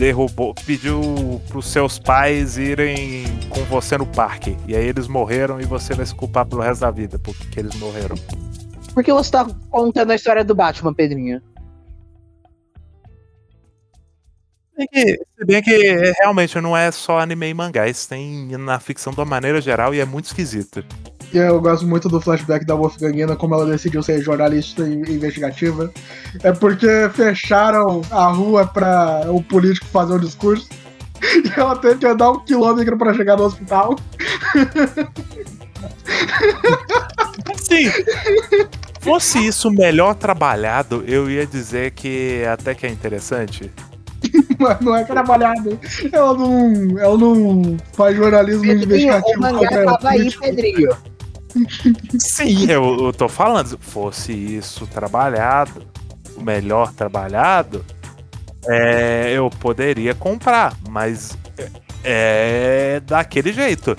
derrubou, 0.00 0.54
pediu 0.64 1.42
pros 1.48 1.66
seus 1.66 1.98
pais 1.98 2.56
irem 2.56 3.24
com 3.50 3.62
você 3.64 3.98
no 3.98 4.06
parque. 4.06 4.56
E 4.66 4.74
aí 4.74 4.86
eles 4.86 5.06
morreram 5.06 5.60
e 5.60 5.64
você 5.66 5.92
vai 5.92 6.06
se 6.06 6.14
culpar 6.14 6.46
pelo 6.46 6.62
resto 6.62 6.80
da 6.80 6.90
vida 6.90 7.18
porque 7.18 7.60
eles 7.60 7.74
morreram. 7.76 8.16
Por 8.94 9.04
que 9.04 9.12
você 9.12 9.30
tá 9.30 9.46
contando 9.70 10.10
a 10.10 10.14
história 10.14 10.42
do 10.42 10.54
Batman, 10.54 10.94
Pedrinho? 10.94 11.42
que, 14.90 15.18
se 15.18 15.44
bem 15.44 15.62
que 15.62 15.70
é, 15.70 16.12
realmente 16.18 16.58
não 16.58 16.74
é 16.74 16.90
só 16.90 17.18
anime 17.18 17.50
e 17.50 17.54
mangá, 17.54 17.86
isso 17.86 18.08
tem 18.08 18.48
na 18.56 18.80
ficção 18.80 19.12
de 19.12 19.20
uma 19.20 19.26
maneira 19.26 19.60
geral 19.60 19.94
e 19.94 20.00
é 20.00 20.06
muito 20.06 20.24
esquisito. 20.24 20.82
Eu 21.32 21.60
gosto 21.60 21.86
muito 21.86 22.08
do 22.08 22.20
flashback 22.20 22.64
da 22.64 22.74
Wolfgangina, 22.74 23.36
como 23.36 23.54
ela 23.54 23.66
decidiu 23.66 24.02
ser 24.02 24.20
jornalista 24.20 24.82
investigativa. 24.86 25.92
É 26.42 26.52
porque 26.52 27.08
fecharam 27.14 28.02
a 28.10 28.26
rua 28.28 28.66
para 28.66 29.26
o 29.28 29.42
político 29.42 29.86
fazer 29.86 30.12
o 30.12 30.16
um 30.16 30.20
discurso. 30.20 30.68
E 31.22 31.52
ela 31.54 31.76
teve 31.76 31.96
que 31.96 32.06
andar 32.06 32.30
um 32.30 32.40
quilômetro 32.40 32.96
para 32.96 33.12
chegar 33.12 33.36
no 33.36 33.44
hospital. 33.44 33.94
Sim. 37.58 37.90
Fosse 39.00 39.46
isso 39.46 39.70
melhor 39.70 40.14
trabalhado, 40.14 41.04
eu 41.06 41.30
ia 41.30 41.46
dizer 41.46 41.90
que 41.90 42.42
até 42.50 42.74
que 42.74 42.86
é 42.86 42.90
interessante. 42.90 43.70
mas 44.58 44.80
não 44.80 44.94
é 44.94 45.04
trabalhado. 45.04 45.78
Ela 46.12 46.34
não, 46.34 46.98
ela 46.98 47.18
não 47.18 47.76
faz 47.92 48.16
jornalismo 48.16 48.64
investigativo. 48.64 49.38
O 49.38 49.40
mangá 49.40 49.68
tava 49.68 50.08
aí, 50.08 50.30
Pedrinho. 50.30 50.90
Sim, 52.18 52.70
eu, 52.70 53.06
eu 53.06 53.12
tô 53.12 53.28
falando. 53.28 53.78
Fosse 53.78 54.32
isso 54.32 54.86
trabalhado, 54.86 55.86
o 56.36 56.42
melhor 56.42 56.92
trabalhado, 56.92 57.84
é, 58.66 59.32
eu 59.32 59.50
poderia 59.50 60.14
comprar, 60.14 60.74
mas 60.88 61.36
é, 61.56 61.70
é 62.96 63.00
daquele 63.00 63.52
jeito. 63.52 63.96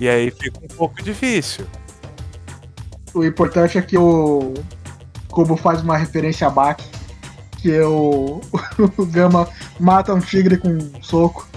E 0.00 0.08
aí 0.08 0.30
fica 0.30 0.58
um 0.62 0.68
pouco 0.76 1.02
difícil. 1.02 1.66
O 3.12 3.24
importante 3.24 3.78
é 3.78 3.82
que 3.82 3.96
o 3.96 4.54
Kubo 5.28 5.56
faz 5.56 5.82
uma 5.82 5.96
referência 5.96 6.46
a 6.46 6.50
Baki 6.50 6.94
que 7.64 7.80
o, 7.80 8.42
o 8.98 9.06
Gama 9.06 9.48
mata 9.80 10.12
um 10.12 10.20
tigre 10.20 10.58
com 10.58 10.68
um 10.68 11.02
soco. 11.02 11.48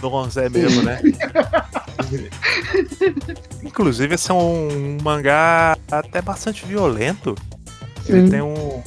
Nossa, 0.00 0.42
é 0.42 0.48
mesmo, 0.48 0.82
né? 0.82 0.98
Inclusive, 3.62 4.14
esse 4.14 4.30
é 4.30 4.34
um 4.34 4.98
mangá 5.02 5.76
até 5.90 6.20
bastante 6.20 6.64
violento. 6.66 7.34
Sim. 8.04 8.12
Ele 8.12 8.30
tem 8.30 8.42
um. 8.42 8.82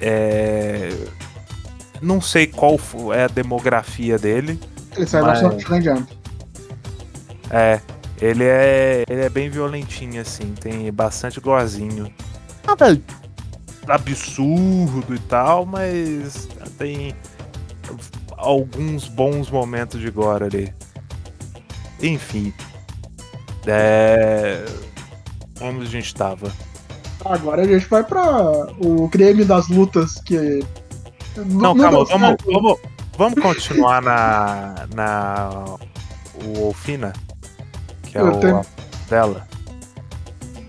É... 0.00 0.90
Não 2.00 2.20
sei 2.20 2.46
qual 2.46 2.78
é 3.14 3.24
a 3.24 3.28
demografia 3.28 4.18
dele. 4.18 4.60
Ele 4.96 5.06
sai 5.06 5.22
mas... 5.22 5.40
da 5.40 5.80
Jump. 5.80 6.18
É, 7.50 7.80
ele 8.20 8.44
é, 8.44 9.04
ele 9.08 9.22
é 9.22 9.28
bem 9.28 9.48
violentinho, 9.48 10.20
assim, 10.20 10.54
tem 10.60 10.92
bastante 10.92 11.40
gorzinho. 11.40 12.12
Nada 12.66 13.00
absurdo 13.88 15.14
e 15.14 15.18
tal, 15.20 15.64
mas 15.64 16.48
tem 16.76 17.14
alguns 18.36 19.08
bons 19.08 19.50
momentos 19.50 20.00
de 20.00 20.10
gore 20.10 20.44
ali. 20.44 20.74
Enfim. 22.02 22.52
É... 23.66 24.64
Onde 25.60 25.82
a 25.82 25.90
gente 25.90 26.14
tava? 26.14 26.52
Agora 27.24 27.62
a 27.62 27.66
gente 27.66 27.86
vai 27.86 28.04
pra 28.04 28.66
o 28.78 29.08
creme 29.08 29.44
das 29.44 29.68
lutas, 29.68 30.20
que. 30.20 30.64
Não, 31.36 31.74
não 31.74 31.76
calma, 31.76 32.04
vamos, 32.04 32.36
vamos, 32.44 32.78
vamos 33.16 33.42
continuar 33.42 34.00
na. 34.00 34.86
na. 34.94 35.64
O 36.44 36.60
Wolfina, 36.60 37.12
que 38.04 38.16
é 38.16 38.22
o 38.22 38.38
tenho... 38.38 38.62
dela. 39.08 39.46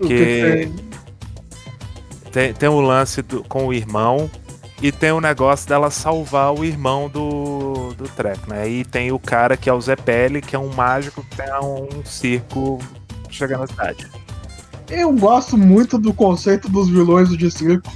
Que. 0.04 0.70
Tem, 2.32 2.52
tem 2.52 2.68
um 2.68 2.80
lance 2.80 3.22
do, 3.22 3.42
com 3.44 3.66
o 3.66 3.72
irmão 3.72 4.30
e 4.82 4.90
tem 4.92 5.12
o 5.12 5.20
negócio 5.20 5.68
dela 5.68 5.90
salvar 5.90 6.52
o 6.52 6.64
irmão 6.64 7.08
do, 7.08 7.59
do 7.94 8.08
Trek, 8.08 8.48
né? 8.48 8.68
E 8.68 8.84
tem 8.84 9.12
o 9.12 9.18
cara 9.18 9.56
que 9.56 9.68
é 9.68 9.72
o 9.72 9.80
Zé 9.80 9.96
Pele, 9.96 10.40
que 10.40 10.56
é 10.56 10.58
um 10.58 10.72
mágico 10.72 11.22
que 11.24 11.36
tem 11.36 11.46
um 11.62 12.04
circo 12.04 12.78
chegando 13.28 13.60
na 13.60 13.66
cidade. 13.66 14.06
Eu 14.88 15.12
gosto 15.12 15.56
muito 15.56 15.98
do 15.98 16.12
conceito 16.12 16.68
dos 16.68 16.88
vilões 16.88 17.28
do 17.28 17.50
circo. 17.50 17.90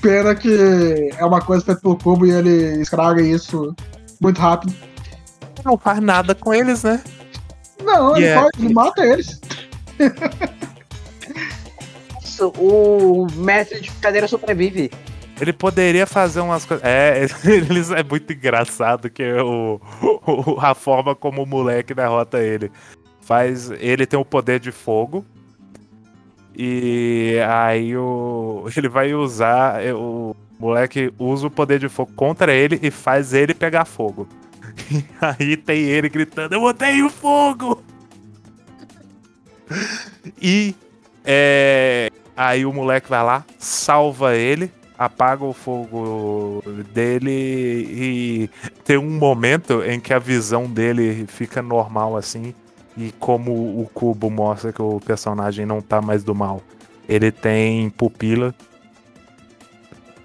Pena 0.00 0.34
que 0.34 1.10
é 1.16 1.24
uma 1.24 1.40
coisa 1.40 1.64
feita 1.64 1.80
pelo 1.80 1.98
Cubo 1.98 2.24
e 2.24 2.30
ele 2.30 2.80
estraga 2.80 3.20
isso 3.20 3.74
muito 4.20 4.40
rápido. 4.40 4.72
Não 5.64 5.76
faz 5.76 6.00
nada 6.00 6.34
com 6.34 6.54
eles, 6.54 6.82
né? 6.82 7.02
Não, 7.82 8.16
ele, 8.16 8.26
yeah. 8.26 8.48
ele 8.58 8.72
mata 8.72 9.04
eles. 9.04 9.40
o 12.40 13.26
mestre 13.34 13.80
de 13.80 13.90
cadeira 13.92 14.28
sobrevive. 14.28 14.90
Ele 15.40 15.52
poderia 15.52 16.06
fazer 16.06 16.40
umas 16.40 16.64
coisas. 16.64 16.84
É, 16.84 17.26
é 17.98 18.02
muito 18.02 18.32
engraçado 18.32 19.08
que 19.08 19.22
o, 19.34 19.80
o, 20.02 20.60
a 20.60 20.74
forma 20.74 21.14
como 21.14 21.42
o 21.42 21.46
moleque 21.46 21.94
derrota 21.94 22.40
ele. 22.40 22.70
Faz. 23.20 23.70
Ele 23.70 24.06
tem 24.06 24.18
o 24.18 24.24
poder 24.24 24.58
de 24.58 24.72
fogo. 24.72 25.24
E 26.56 27.36
aí 27.48 27.96
o. 27.96 28.68
Ele 28.76 28.88
vai 28.88 29.14
usar. 29.14 29.80
O 29.94 30.34
moleque 30.58 31.12
usa 31.18 31.46
o 31.46 31.50
poder 31.50 31.78
de 31.78 31.88
fogo 31.88 32.12
contra 32.16 32.52
ele 32.52 32.78
e 32.82 32.90
faz 32.90 33.32
ele 33.32 33.54
pegar 33.54 33.84
fogo. 33.84 34.28
E 34.90 35.04
aí 35.20 35.56
tem 35.56 35.80
ele 35.80 36.08
gritando, 36.08 36.54
eu 36.54 36.62
odeio 36.62 37.10
fogo! 37.10 37.82
E 40.40 40.72
é, 41.24 42.08
Aí 42.38 42.64
o 42.64 42.72
moleque 42.72 43.10
vai 43.10 43.24
lá, 43.24 43.44
salva 43.58 44.36
ele, 44.36 44.70
apaga 44.98 45.44
o 45.44 45.52
fogo 45.52 46.62
dele 46.92 47.30
e 47.30 48.50
tem 48.84 48.98
um 48.98 49.10
momento 49.10 49.82
em 49.84 50.00
que 50.00 50.12
a 50.12 50.18
visão 50.18 50.66
dele 50.66 51.24
fica 51.28 51.62
normal 51.62 52.16
assim. 52.16 52.52
E 52.96 53.12
como 53.20 53.52
o 53.52 53.88
cubo 53.94 54.28
mostra 54.28 54.72
que 54.72 54.82
o 54.82 54.98
personagem 54.98 55.64
não 55.64 55.80
tá 55.80 56.02
mais 56.02 56.24
do 56.24 56.34
mal, 56.34 56.60
ele 57.08 57.30
tem 57.30 57.88
pupila. 57.90 58.52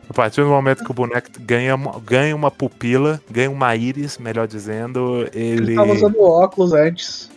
A 0.09 0.13
partir 0.13 0.41
do 0.41 0.47
momento 0.47 0.83
que 0.83 0.89
o 0.89 0.93
boneco 0.93 1.29
ganha, 1.39 1.75
ganha 2.03 2.35
uma 2.35 2.49
pupila, 2.49 3.21
ganha 3.29 3.49
uma 3.49 3.75
íris, 3.75 4.17
melhor 4.17 4.47
dizendo, 4.47 5.27
ele. 5.33 5.71
Ele 5.71 5.75
tava 5.75 5.93
usando 5.93 6.19
óculos 6.19 6.73
antes. 6.73 7.29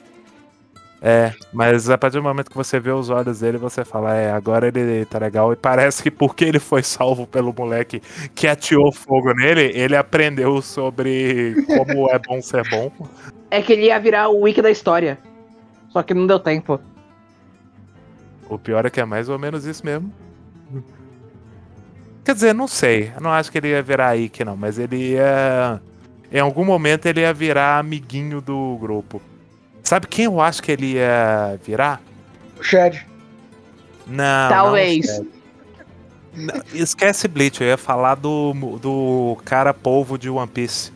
É, 1.00 1.32
mas 1.52 1.90
a 1.90 1.98
partir 1.98 2.16
do 2.16 2.22
momento 2.22 2.50
que 2.50 2.56
você 2.56 2.80
vê 2.80 2.90
os 2.90 3.10
olhos 3.10 3.40
dele, 3.40 3.58
você 3.58 3.84
fala, 3.84 4.14
é, 4.14 4.30
agora 4.32 4.68
ele 4.68 5.04
tá 5.04 5.18
legal. 5.18 5.52
E 5.52 5.56
parece 5.56 6.02
que 6.02 6.10
porque 6.10 6.44
ele 6.44 6.58
foi 6.58 6.82
salvo 6.82 7.26
pelo 7.26 7.54
moleque 7.56 8.00
que 8.34 8.46
atirou 8.46 8.90
fogo 8.90 9.32
nele, 9.34 9.70
ele 9.74 9.96
aprendeu 9.96 10.60
sobre 10.62 11.54
como 11.66 12.10
é 12.10 12.18
bom 12.18 12.40
ser 12.40 12.68
bom. 12.68 12.90
É 13.50 13.60
que 13.60 13.72
ele 13.74 13.86
ia 13.86 13.98
virar 14.00 14.28
o 14.28 14.40
wiki 14.40 14.62
da 14.62 14.70
história. 14.70 15.18
Só 15.90 16.02
que 16.02 16.14
não 16.14 16.26
deu 16.26 16.38
tempo. 16.40 16.80
O 18.48 18.58
pior 18.58 18.86
é 18.86 18.90
que 18.90 19.00
é 19.00 19.04
mais 19.04 19.28
ou 19.28 19.38
menos 19.38 19.64
isso 19.64 19.84
mesmo. 19.84 20.12
Quer 22.24 22.34
dizer, 22.34 22.52
não 22.52 22.66
sei. 22.66 23.12
Eu 23.14 23.20
não 23.20 23.30
acho 23.30 23.52
que 23.52 23.58
ele 23.58 23.68
ia 23.68 23.82
virar 23.82 24.16
Ike, 24.16 24.44
não. 24.44 24.56
Mas 24.56 24.78
ele 24.78 25.12
ia. 25.12 25.80
Em 26.32 26.40
algum 26.40 26.64
momento 26.64 27.06
ele 27.06 27.20
ia 27.20 27.32
virar 27.32 27.78
amiguinho 27.78 28.40
do 28.40 28.76
grupo. 28.80 29.22
Sabe 29.86 30.08
quem 30.08 30.24
eu 30.24 30.40
acho 30.40 30.60
que 30.64 30.72
ele 30.72 30.94
ia 30.94 31.60
virar? 31.62 32.02
O 32.58 32.62
Shed. 32.64 33.06
Não. 34.04 34.48
Talvez. 34.48 35.22
Não, 36.34 36.60
esquece 36.74 37.28
Bleach, 37.28 37.60
eu 37.60 37.68
ia 37.68 37.76
falar 37.76 38.16
do, 38.16 38.52
do 38.82 39.38
cara 39.44 39.72
polvo 39.72 40.18
de 40.18 40.28
One 40.28 40.48
Piece. 40.48 40.92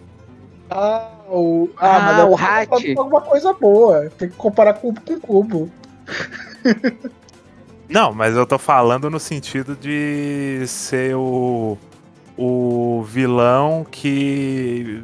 Ah, 0.69 1.09
o, 1.29 1.71
ah, 1.77 2.23
ah 2.23 2.27
o 2.27 2.35
Hat. 2.35 2.99
Alguma 2.99 3.21
coisa 3.21 3.53
boa. 3.53 4.11
Tem 4.19 4.29
que 4.29 4.35
comparar 4.35 4.75
cubo 4.75 5.01
com 5.03 5.21
cubo. 5.21 5.71
Não, 7.89 8.13
mas 8.13 8.35
eu 8.35 8.45
tô 8.45 8.59
falando 8.59 9.09
no 9.09 9.21
sentido 9.21 9.77
de 9.77 10.65
ser 10.67 11.15
o, 11.15 11.79
o 12.43 13.03
vilão 13.03 13.87
que 13.89 15.03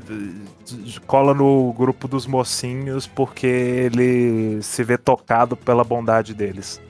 cola 1.06 1.34
no 1.34 1.70
grupo 1.74 2.08
dos 2.08 2.26
mocinhos 2.26 3.06
porque 3.06 3.46
ele 3.46 4.62
se 4.62 4.82
vê 4.82 4.96
tocado 4.96 5.54
pela 5.54 5.84
bondade 5.84 6.32
deles. 6.32 6.80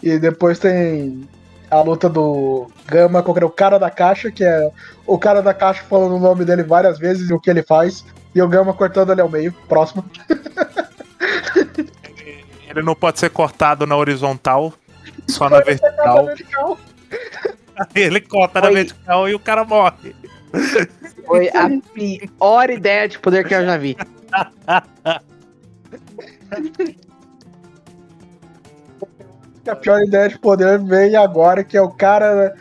E 0.00 0.16
depois 0.16 0.60
tem 0.60 1.28
a 1.68 1.80
luta 1.80 2.08
do 2.08 2.70
Gama 2.86 3.20
contra 3.20 3.44
o 3.44 3.50
cara 3.50 3.78
da 3.78 3.90
caixa, 3.90 4.30
que 4.30 4.44
é 4.44 4.70
o 5.04 5.18
cara 5.18 5.42
da 5.42 5.52
caixa 5.52 5.82
falando 5.82 6.14
o 6.14 6.20
nome 6.20 6.44
dele 6.44 6.62
várias 6.62 6.96
vezes 6.96 7.28
e 7.28 7.34
o 7.34 7.40
que 7.40 7.50
ele 7.50 7.64
faz, 7.64 8.04
e 8.32 8.40
o 8.40 8.48
Gama 8.48 8.72
cortando 8.72 9.10
ele 9.10 9.20
ao 9.20 9.28
meio, 9.28 9.52
próximo. 9.68 10.04
Ele 12.66 12.82
não 12.82 12.96
pode 12.96 13.20
ser 13.20 13.30
cortado 13.30 13.86
na 13.86 13.96
horizontal, 13.96 14.72
só 15.28 15.48
na 15.48 15.60
vertical. 15.60 16.26
Ele 17.94 18.20
corta 18.20 18.60
na 18.60 18.70
vertical 18.70 19.28
e 19.28 19.34
o 19.34 19.38
cara 19.38 19.64
morre. 19.64 20.14
Foi 21.26 21.48
a 21.48 21.68
pior 22.38 22.70
ideia 22.70 23.08
de 23.08 23.18
poder 23.18 23.46
que 23.46 23.54
eu 23.54 23.64
já 23.64 23.76
vi. 23.76 23.96
A 29.66 29.76
pior 29.76 30.00
ideia 30.02 30.28
de 30.28 30.38
poder 30.38 30.78
vem 30.82 31.16
agora, 31.16 31.64
que 31.64 31.76
é 31.76 31.82
o 31.82 31.90
cara 31.90 32.54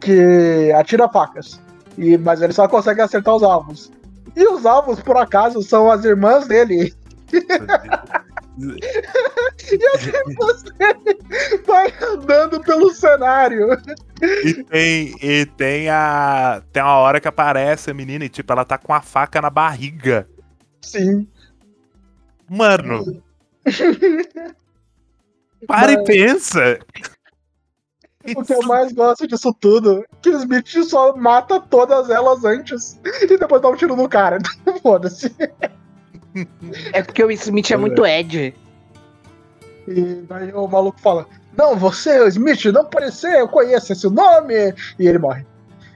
que 0.00 0.72
atira 0.72 1.08
facas. 1.08 1.60
E, 1.96 2.16
mas 2.18 2.42
ele 2.42 2.52
só 2.52 2.68
consegue 2.68 3.00
acertar 3.00 3.34
os 3.34 3.42
alvos. 3.42 3.90
E 4.36 4.46
os 4.46 4.64
alvos, 4.64 5.00
por 5.00 5.16
acaso, 5.16 5.62
são 5.62 5.90
as 5.90 6.04
irmãs 6.04 6.46
dele. 6.46 6.94
E 9.70 9.74
irmãs 10.08 10.62
dele 10.62 11.18
vai 11.66 11.92
andando 12.02 12.60
pelo 12.60 12.92
cenário. 12.94 13.68
E 14.44 14.64
tem, 14.64 15.14
e 15.22 15.46
tem 15.46 15.88
a. 15.88 16.62
Tem 16.72 16.82
uma 16.82 16.96
hora 16.96 17.20
que 17.20 17.28
aparece 17.28 17.90
a 17.90 17.94
menina 17.94 18.24
e, 18.24 18.28
tipo, 18.28 18.52
ela 18.52 18.64
tá 18.64 18.78
com 18.78 18.92
a 18.92 19.00
faca 19.00 19.40
na 19.40 19.50
barriga. 19.50 20.26
Sim. 20.80 21.28
Mano. 22.48 23.22
Para 25.66 25.92
e 25.92 26.04
pensa. 26.04 26.78
O 28.36 28.44
que 28.44 28.52
eu 28.52 28.62
mais 28.62 28.92
gosto 28.92 29.26
disso 29.26 29.52
tudo 29.58 30.00
é 30.00 30.16
que 30.20 30.30
o 30.30 30.36
Smith 30.38 30.84
só 30.84 31.16
mata 31.16 31.60
todas 31.60 32.08
elas 32.08 32.44
antes 32.44 33.00
e 33.22 33.36
depois 33.36 33.60
dá 33.60 33.68
um 33.68 33.76
tiro 33.76 33.96
no 33.96 34.08
cara. 34.08 34.38
Foda-se. 34.82 35.34
É 36.92 37.02
porque 37.02 37.22
o 37.24 37.30
Smith 37.30 37.70
é 37.70 37.76
muito 37.76 38.06
Ed. 38.06 38.54
E 39.88 40.22
daí 40.28 40.52
o 40.52 40.66
maluco 40.66 41.00
fala: 41.00 41.26
Não, 41.56 41.76
você, 41.76 42.20
o 42.20 42.28
Smith, 42.28 42.64
não 42.66 42.84
pode 42.84 43.12
ser, 43.12 43.40
eu 43.40 43.48
conheço 43.48 43.92
esse 43.92 44.08
nome. 44.08 44.54
E 44.98 45.06
ele 45.06 45.18
morre. 45.18 45.44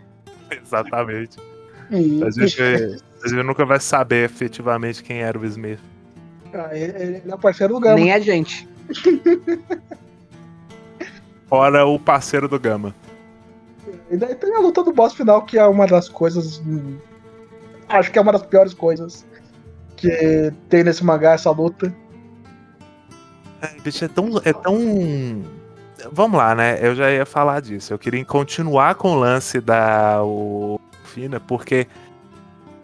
Exatamente. 0.50 1.38
E, 1.90 2.22
A 2.22 2.30
gente, 2.30 2.60
a 2.62 3.28
gente 3.28 3.42
nunca 3.42 3.64
vai 3.64 3.78
saber 3.80 4.24
efetivamente 4.24 5.02
quem 5.02 5.22
era 5.22 5.38
o 5.38 5.44
Smith. 5.44 5.80
Ah, 6.52 6.70
ele, 6.72 7.02
ele 7.02 7.22
é 7.32 7.36
parceiro 7.36 7.74
do 7.74 7.80
Gama. 7.80 7.96
Nem 7.96 8.12
a 8.12 8.18
gente. 8.18 8.68
Fora 11.48 11.84
o 11.86 11.98
parceiro 11.98 12.48
do 12.48 12.58
Gama. 12.58 12.94
E 14.10 14.16
daí 14.16 14.34
tem 14.34 14.54
a 14.54 14.58
luta 14.58 14.82
do 14.82 14.92
boss 14.92 15.14
final, 15.14 15.42
que 15.44 15.58
é 15.58 15.66
uma 15.66 15.86
das 15.86 16.08
coisas. 16.08 16.58
hum, 16.58 16.96
Acho 17.88 18.10
que 18.10 18.18
é 18.18 18.22
uma 18.22 18.32
das 18.32 18.42
piores 18.42 18.74
coisas 18.74 19.24
que 19.96 20.52
tem 20.68 20.82
nesse 20.84 21.04
mangá, 21.04 21.32
essa 21.32 21.50
luta. 21.50 21.94
Bicho, 23.82 24.04
é 24.04 24.08
tão, 24.08 24.40
é 24.44 24.52
tão. 24.52 25.42
Vamos 26.12 26.38
lá, 26.38 26.54
né? 26.54 26.78
Eu 26.80 26.94
já 26.94 27.10
ia 27.10 27.26
falar 27.26 27.60
disso. 27.60 27.92
Eu 27.92 27.98
queria 27.98 28.24
continuar 28.24 28.94
com 28.94 29.12
o 29.12 29.18
lance 29.18 29.60
da 29.60 30.22
o 30.22 30.80
Fina, 31.04 31.40
porque 31.40 31.86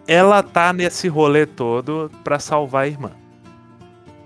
ela 0.07 0.43
tá 0.43 0.73
nesse 0.73 1.09
rolê 1.09 1.47
todo 1.47 2.11
pra 2.25 2.39
salvar 2.39 2.85
a 2.85 2.89
irmã. 2.89 3.11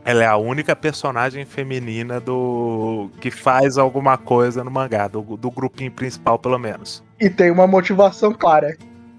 Ela 0.05 0.23
é 0.23 0.27
a 0.27 0.37
única 0.37 0.77
personagem 0.77 1.45
feminina 1.45 2.21
do 2.21 3.11
que 3.21 3.29
faz 3.29 3.77
alguma 3.77 4.17
coisa 4.17 4.63
no 4.63 4.71
mangá, 4.71 5.09
do, 5.09 5.21
do 5.21 5.51
grupinho 5.51 5.91
principal, 5.91 6.39
pelo 6.39 6.59
menos. 6.59 7.03
E 7.19 7.29
tem 7.29 7.51
uma 7.51 7.67
motivação 7.67 8.33
clara. 8.33 8.77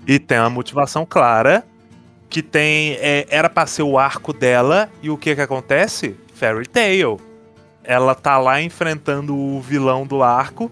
E 0.08 0.18
tem 0.18 0.40
uma 0.40 0.50
motivação 0.50 1.06
clara 1.06 1.66
que 2.30 2.42
tem 2.42 2.94
é, 3.02 3.26
era 3.30 3.50
pra 3.50 3.66
ser 3.66 3.84
o 3.84 3.98
arco 3.98 4.32
dela 4.32 4.90
e 5.02 5.10
o 5.10 5.18
que 5.18 5.36
que 5.36 5.42
acontece? 5.42 6.16
Fairy 6.34 6.68
Tail. 6.68 7.20
Ela 7.88 8.14
tá 8.14 8.38
lá 8.38 8.62
enfrentando 8.62 9.36
o 9.36 9.62
vilão 9.62 10.06
do 10.06 10.22
arco 10.22 10.70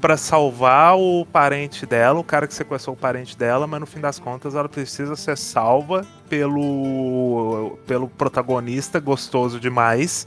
pra 0.00 0.16
salvar 0.16 0.96
o 0.96 1.26
parente 1.26 1.84
dela, 1.84 2.18
o 2.18 2.24
cara 2.24 2.46
que 2.46 2.54
sequestrou 2.54 2.96
o 2.96 2.98
parente 2.98 3.36
dela, 3.36 3.66
mas 3.66 3.80
no 3.80 3.86
fim 3.86 4.00
das 4.00 4.18
contas 4.18 4.54
ela 4.54 4.68
precisa 4.68 5.14
ser 5.14 5.36
salva 5.36 6.06
pelo 6.28 7.78
pelo 7.86 8.08
protagonista 8.08 8.98
gostoso 8.98 9.60
demais 9.60 10.26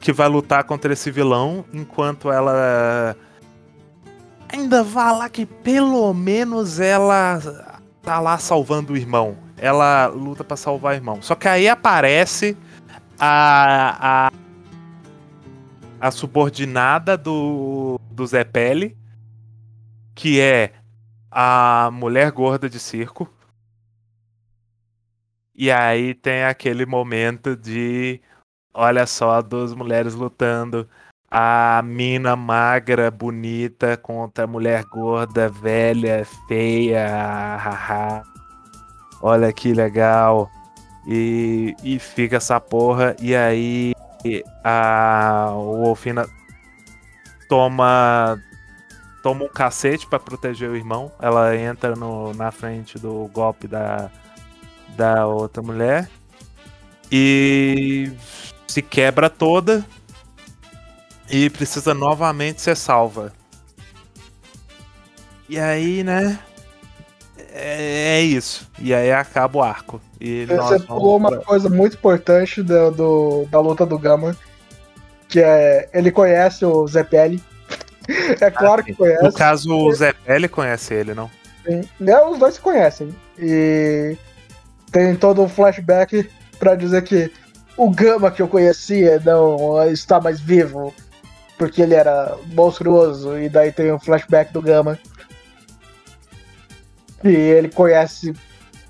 que 0.00 0.12
vai 0.12 0.26
lutar 0.26 0.64
contra 0.64 0.92
esse 0.92 1.10
vilão 1.12 1.64
enquanto 1.72 2.32
ela 2.32 3.16
ainda 4.48 4.82
vai 4.82 5.16
lá 5.16 5.28
que 5.28 5.46
pelo 5.46 6.12
menos 6.12 6.80
ela 6.80 7.40
tá 8.02 8.20
lá 8.20 8.38
salvando 8.38 8.92
o 8.92 8.96
irmão. 8.96 9.36
Ela 9.58 10.06
luta 10.06 10.44
pra 10.44 10.56
salvar 10.56 10.92
o 10.92 10.96
irmão. 10.96 11.20
Só 11.20 11.34
que 11.34 11.48
aí 11.48 11.68
aparece 11.68 12.56
a, 13.18 14.28
a, 14.28 14.32
a 16.06 16.10
subordinada 16.10 17.16
do, 17.16 17.98
do 18.10 18.26
Zé 18.26 18.44
Pele, 18.44 18.96
que 20.14 20.40
é 20.40 20.72
a 21.30 21.90
mulher 21.92 22.30
gorda 22.30 22.68
de 22.68 22.78
circo. 22.78 23.28
E 25.54 25.70
aí 25.70 26.14
tem 26.14 26.44
aquele 26.44 26.86
momento 26.86 27.56
de 27.56 28.20
olha 28.72 29.06
só, 29.06 29.40
duas 29.40 29.72
mulheres 29.74 30.14
lutando 30.14 30.86
a 31.30 31.82
mina 31.84 32.36
magra, 32.36 33.10
bonita 33.10 33.96
contra 33.96 34.44
a 34.44 34.46
mulher 34.46 34.84
gorda, 34.84 35.48
velha, 35.48 36.24
feia, 36.46 37.56
haha. 37.56 38.22
Olha 39.20 39.52
que 39.52 39.72
legal. 39.72 40.48
E, 41.06 41.74
e 41.82 41.98
fica 41.98 42.36
essa 42.36 42.60
porra. 42.60 43.16
E 43.20 43.34
aí 43.34 43.92
a 44.64 45.50
o 45.52 45.84
Wolfina 45.84 46.26
toma 47.48 48.40
toma 49.22 49.44
um 49.44 49.48
cacete 49.48 50.06
pra 50.06 50.20
proteger 50.20 50.70
o 50.70 50.76
irmão. 50.76 51.10
Ela 51.20 51.56
entra 51.56 51.96
no, 51.96 52.32
na 52.34 52.52
frente 52.52 52.98
do 52.98 53.28
golpe 53.32 53.66
da, 53.66 54.10
da 54.96 55.26
outra 55.26 55.62
mulher 55.62 56.08
e 57.10 58.12
se 58.66 58.82
quebra 58.82 59.28
toda 59.28 59.84
e 61.28 61.50
precisa 61.50 61.92
novamente 61.92 62.60
ser 62.60 62.76
salva. 62.76 63.32
E 65.48 65.58
aí, 65.58 66.02
né? 66.02 66.38
É, 67.58 68.18
é 68.18 68.20
isso. 68.20 68.68
E 68.78 68.92
aí 68.92 69.10
acaba 69.10 69.58
o 69.58 69.62
arco. 69.62 70.00
E 70.20 70.44
Você 70.46 70.78
falou 70.80 71.16
uma 71.16 71.30
pra- 71.30 71.40
coisa 71.40 71.68
muito 71.70 71.94
importante 71.94 72.62
do, 72.62 72.90
do- 72.90 73.46
da 73.50 73.58
luta 73.60 73.86
do 73.86 73.98
Gama, 73.98 74.36
que 75.28 75.40
é 75.40 75.88
ele 75.94 76.10
conhece 76.10 76.64
o 76.64 76.86
Zé 76.86 77.02
Pele. 77.02 77.42
É 78.40 78.50
claro 78.52 78.84
que 78.84 78.92
No 78.92 78.98
conhece. 78.98 79.32
caso, 79.36 79.74
o 79.74 79.92
Zé 79.92 80.12
Pele 80.12 80.46
conhece 80.48 80.94
ele, 80.94 81.12
não? 81.14 81.28
sim. 81.66 81.82
É, 82.06 82.24
os 82.24 82.38
dois 82.38 82.54
se 82.54 82.60
conhecem. 82.60 83.12
E 83.38 84.16
tem 84.92 85.16
todo 85.16 85.42
um 85.42 85.48
flashback 85.48 86.28
pra 86.58 86.74
dizer 86.76 87.02
que 87.02 87.32
o 87.76 87.90
Gama 87.90 88.30
que 88.30 88.40
eu 88.40 88.46
conhecia 88.48 89.20
não 89.24 89.82
está 89.90 90.20
mais 90.20 90.38
vivo. 90.40 90.94
Porque 91.58 91.82
ele 91.82 91.94
era 91.94 92.36
monstruoso. 92.54 93.36
E 93.38 93.48
daí 93.48 93.72
tem 93.72 93.90
o 93.90 93.98
flashback 93.98 94.52
do 94.52 94.62
Gama. 94.62 94.96
E 97.24 97.28
ele 97.28 97.68
conhece, 97.68 98.32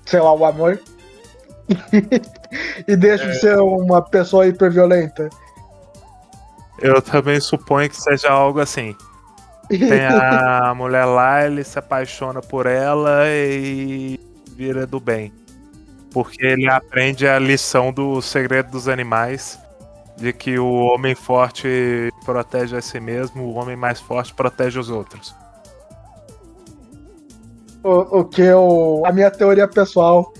sei 0.05 0.19
lá, 0.19 0.33
o 0.33 0.45
amor. 0.45 0.79
e 2.87 2.95
deixa 2.95 3.27
de 3.27 3.39
ser 3.39 3.57
uma 3.59 4.01
pessoa 4.01 4.47
hiperviolenta. 4.47 5.29
Eu 6.79 7.01
também 7.01 7.39
suponho 7.39 7.89
que 7.89 7.99
seja 7.99 8.29
algo 8.29 8.59
assim. 8.59 8.95
Tem 9.67 10.05
a 10.05 10.73
mulher 10.77 11.05
lá, 11.05 11.45
ele 11.45 11.63
se 11.63 11.77
apaixona 11.77 12.41
por 12.41 12.65
ela 12.65 13.23
e 13.27 14.19
vira 14.55 14.85
do 14.85 14.99
bem. 14.99 15.33
Porque 16.11 16.45
ele 16.45 16.69
aprende 16.69 17.27
a 17.27 17.37
lição 17.37 17.91
do 17.91 18.21
segredo 18.21 18.71
dos 18.71 18.87
animais. 18.87 19.59
De 20.15 20.33
que 20.33 20.57
o 20.57 20.73
homem 20.73 21.13
forte 21.13 22.11
protege 22.25 22.75
a 22.75 22.81
si 22.81 22.99
mesmo, 22.99 23.43
o 23.43 23.53
homem 23.53 23.75
mais 23.75 23.99
forte 23.99 24.33
protege 24.33 24.79
os 24.79 24.89
outros. 24.89 25.35
O, 27.87 28.19
o 28.19 28.25
que 28.25 28.41
eu. 28.41 29.01
A 29.05 29.11
minha 29.11 29.31
teoria 29.31 29.67
pessoal 29.67 30.33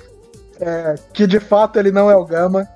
é 0.60 0.96
que 1.14 1.26
de 1.26 1.40
fato 1.40 1.80
ele 1.80 1.92
não 1.92 2.10
é 2.12 2.16
o 2.16 2.26
Gama. 2.26 2.68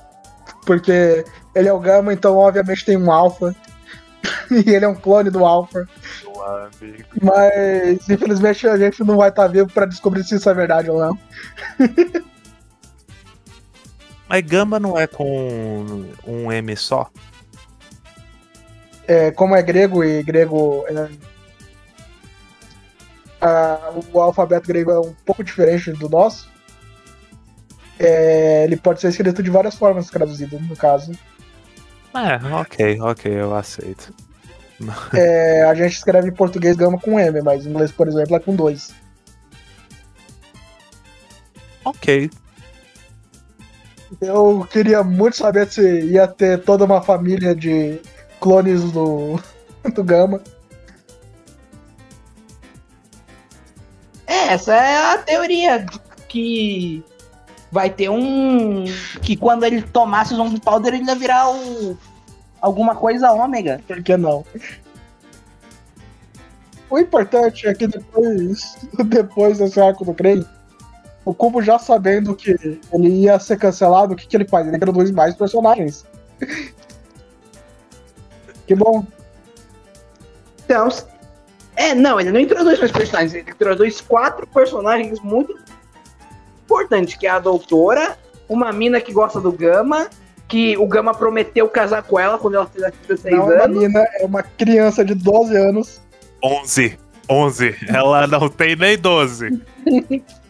Porque 0.66 1.26
Ele 1.56 1.68
é 1.68 1.74
o 1.74 1.80
Gama, 1.80 2.14
então 2.14 2.38
obviamente 2.38 2.86
tem 2.86 2.96
um 2.96 3.12
Alpha. 3.12 3.56
e 4.52 4.70
ele 4.70 4.86
é 4.86 4.88
um 4.88 4.96
clone 4.96 5.30
do 5.30 5.44
Alpha. 5.46 5.88
Amigo. 6.82 7.04
Mas 7.22 8.08
infelizmente 8.10 8.68
a 8.68 8.78
gente 8.78 9.04
não 9.04 9.18
vai 9.18 9.30
estar 9.30 9.48
vivo 9.48 9.72
pra 9.72 9.86
descobrir 9.86 10.24
se 10.24 10.36
isso 10.36 10.50
é 10.50 10.54
verdade 10.54 10.90
ou 10.90 11.00
não. 11.00 11.18
Mas 14.30 14.42
Gama 14.44 14.80
não 14.80 14.98
é 14.98 15.08
com 15.08 16.06
um 16.26 16.52
M 16.52 16.76
só? 16.78 17.10
É, 19.08 19.32
como 19.32 19.56
é 19.56 19.62
grego 19.62 20.04
e 20.04 20.24
grego. 20.24 20.86
é, 20.88 21.10
a- 23.42 23.92
o 24.14 24.20
alfabeto 24.22 24.68
grego 24.68 24.92
é 24.92 25.00
um 25.00 25.14
pouco 25.26 25.44
diferente 25.44 25.92
do 25.94 26.08
nosso. 26.10 26.50
é, 28.00 28.64
ele 28.64 28.78
pode 28.78 29.00
ser 29.00 29.10
escrito 29.10 29.44
de 29.44 29.50
várias 29.52 29.76
formas 29.76 30.10
traduzido, 30.10 30.60
no 30.60 30.76
caso. 30.76 31.12
É, 32.16 32.56
ok, 32.56 33.00
ok, 33.02 33.32
eu 33.32 33.56
aceito. 33.56 34.14
É, 35.14 35.64
a 35.66 35.76
gente 35.76 35.94
escreve 35.98 36.30
em 36.30 36.34
português 36.34 36.76
gama 36.76 37.00
com 37.00 37.20
M, 37.20 37.40
mas 37.44 37.64
em 37.66 37.70
inglês, 37.70 37.92
por 37.92 38.08
exemplo, 38.08 38.36
é 38.36 38.40
com 38.40 38.56
dois. 38.56 38.92
Ok. 41.86 42.30
Eu 44.20 44.68
queria 44.72 45.04
muito 45.04 45.38
saber 45.38 45.68
se 45.68 45.82
ia 46.06 46.28
ter 46.28 46.64
toda 46.64 46.84
uma 46.86 47.02
família 47.02 47.56
de 47.56 48.00
clones 48.40 48.82
do, 48.92 49.40
do 49.94 50.04
Gama. 50.04 50.42
É, 54.32 54.54
essa 54.54 54.74
é 54.74 55.14
a 55.14 55.18
teoria 55.18 55.86
que 56.30 57.04
vai 57.70 57.90
ter 57.90 58.10
um. 58.10 58.86
Que 59.22 59.36
quando 59.36 59.66
ele 59.66 59.82
tomasse 59.82 60.34
o 60.34 60.38
Zombie 60.38 60.62
Powder, 60.62 60.94
ele 60.94 61.04
ia 61.04 61.16
virar 61.16 61.52
o. 61.52 61.98
Alguma 62.62 62.96
coisa 62.96 63.34
ômega. 63.34 63.82
Por 63.86 64.02
que 64.02 64.16
não? 64.16 64.46
O 66.90 66.98
importante 66.98 67.68
é 67.68 67.74
que 67.74 67.88
depois, 67.88 68.78
depois 69.06 69.58
desse 69.58 69.82
arco 69.82 70.06
do 70.06 70.14
Crane, 70.14 70.48
o 71.26 71.34
Cubo 71.34 71.62
já 71.62 71.78
sabendo 71.78 72.34
que 72.34 72.52
ele 72.94 73.10
ia 73.10 73.38
ser 73.38 73.58
cancelado, 73.58 74.14
o 74.14 74.16
que, 74.16 74.28
que 74.28 74.38
ele 74.38 74.48
faz? 74.48 74.66
Ele 74.66 74.78
introduz 74.78 75.12
mais 75.12 75.36
personagens. 75.36 76.06
Que 78.68 78.76
bom. 78.76 79.06
Então. 80.64 80.88
É, 81.76 81.96
não, 81.96 82.20
ele 82.20 82.32
não 82.32 82.40
introduz 82.40 82.80
mais 82.80 82.92
personagens, 82.92 83.34
ele 83.34 83.50
introduz 83.50 84.02
quatro 84.02 84.46
personagens 84.48 85.20
muito 85.22 85.58
importantes, 86.66 87.16
que 87.16 87.26
é 87.26 87.30
a 87.30 87.40
doutora, 87.40 88.18
uma 88.48 88.72
mina 88.72 89.00
que 89.00 89.14
gosta 89.14 89.40
do 89.40 89.52
Gama, 89.52 90.10
que 90.48 90.78
o 90.78 90.86
Gama 90.86 91.14
prometeu 91.14 91.68
casar 91.70 92.04
com 92.04 92.20
ela 92.20 92.38
quando 92.38 92.56
ela 92.56 92.68
fez 92.68 92.92
16 93.08 93.36
Não 93.36 93.52
é 93.52 93.56
uma 93.56 93.64
anos. 93.64 93.78
menina, 93.78 94.06
é 94.20 94.26
uma 94.26 94.44
criança 94.44 95.04
de 95.06 95.16
12 95.16 95.56
anos. 95.56 96.02
11. 96.44 97.00
11. 97.30 97.76
Ela 97.88 98.28
não 98.28 98.50
tem 98.50 98.76
nem 98.76 98.98
12. 98.98 99.62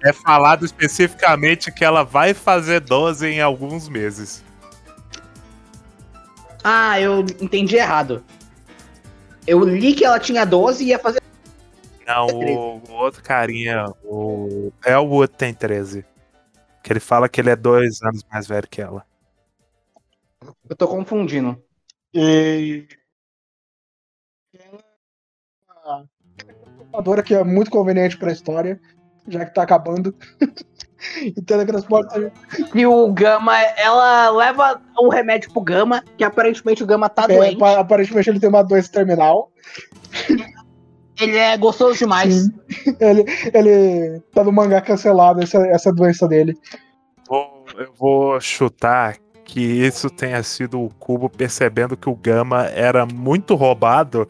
É 0.00 0.12
falado 0.12 0.64
especificamente 0.64 1.72
que 1.72 1.84
ela 1.84 2.04
vai 2.04 2.32
fazer 2.32 2.78
12 2.78 3.26
em 3.26 3.40
alguns 3.40 3.88
meses. 3.88 4.44
Ah, 6.62 7.00
eu 7.00 7.20
entendi 7.40 7.74
errado. 7.74 8.22
Eu 9.46 9.62
li 9.64 9.94
que 9.94 10.04
ela 10.04 10.18
tinha 10.18 10.44
12 10.44 10.84
e 10.84 10.88
ia 10.88 10.98
fazer. 10.98 11.22
Não, 12.06 12.26
o, 12.26 12.82
o 12.88 12.92
outro 12.92 13.22
carinha, 13.22 13.86
o 14.04 14.72
Elwood 14.84 15.32
tem 15.34 15.54
13. 15.54 16.04
Que 16.82 16.92
ele 16.92 17.00
fala 17.00 17.28
que 17.28 17.40
ele 17.40 17.50
é 17.50 17.56
dois 17.56 18.02
anos 18.02 18.22
mais 18.30 18.46
velho 18.46 18.68
que 18.68 18.80
ela. 18.80 19.06
Eu 20.68 20.76
tô 20.76 20.86
confundindo. 20.86 21.62
E. 22.12 22.86
Ela 25.68 26.08
é 26.38 26.44
uma 26.44 26.76
computadora 26.78 27.22
que 27.22 27.34
é 27.34 27.42
muito 27.42 27.70
conveniente 27.70 28.16
pra 28.16 28.32
história, 28.32 28.80
já 29.26 29.44
que 29.44 29.54
tá 29.54 29.62
acabando. 29.62 30.14
e 31.24 31.32
teletransporta. 31.42 32.32
E 32.74 32.86
o 32.86 33.12
Gama, 33.12 33.58
ela 33.76 34.30
leva 34.30 34.80
o 34.98 35.08
remédio 35.08 35.52
pro 35.52 35.60
Gama, 35.62 36.02
que 36.16 36.24
aparentemente 36.24 36.82
o 36.82 36.86
Gama 36.86 37.08
tá 37.08 37.24
É, 37.28 37.36
doente. 37.36 37.58
pa- 37.58 37.78
aparentemente 37.78 38.30
ele 38.30 38.40
tem 38.40 38.48
uma 38.48 38.62
doença 38.62 38.90
terminal. 38.90 39.50
Ele 41.20 41.36
é 41.36 41.56
gostoso 41.56 41.98
demais. 41.98 42.34
Sim. 42.34 42.50
Ele, 43.00 43.24
ele 43.54 44.20
tá 44.32 44.42
no 44.42 44.50
mangá 44.52 44.80
cancelado, 44.80 45.42
essa, 45.42 45.58
essa 45.68 45.92
doença 45.92 46.26
dele. 46.26 46.54
Eu 47.30 47.92
vou 47.96 48.40
chutar 48.40 49.16
que 49.44 49.60
isso 49.60 50.10
tenha 50.10 50.42
sido 50.42 50.80
o 50.80 50.90
Cubo 50.94 51.28
percebendo 51.30 51.96
que 51.96 52.08
o 52.08 52.14
Gama 52.16 52.66
era 52.66 53.06
muito 53.06 53.54
roubado 53.54 54.28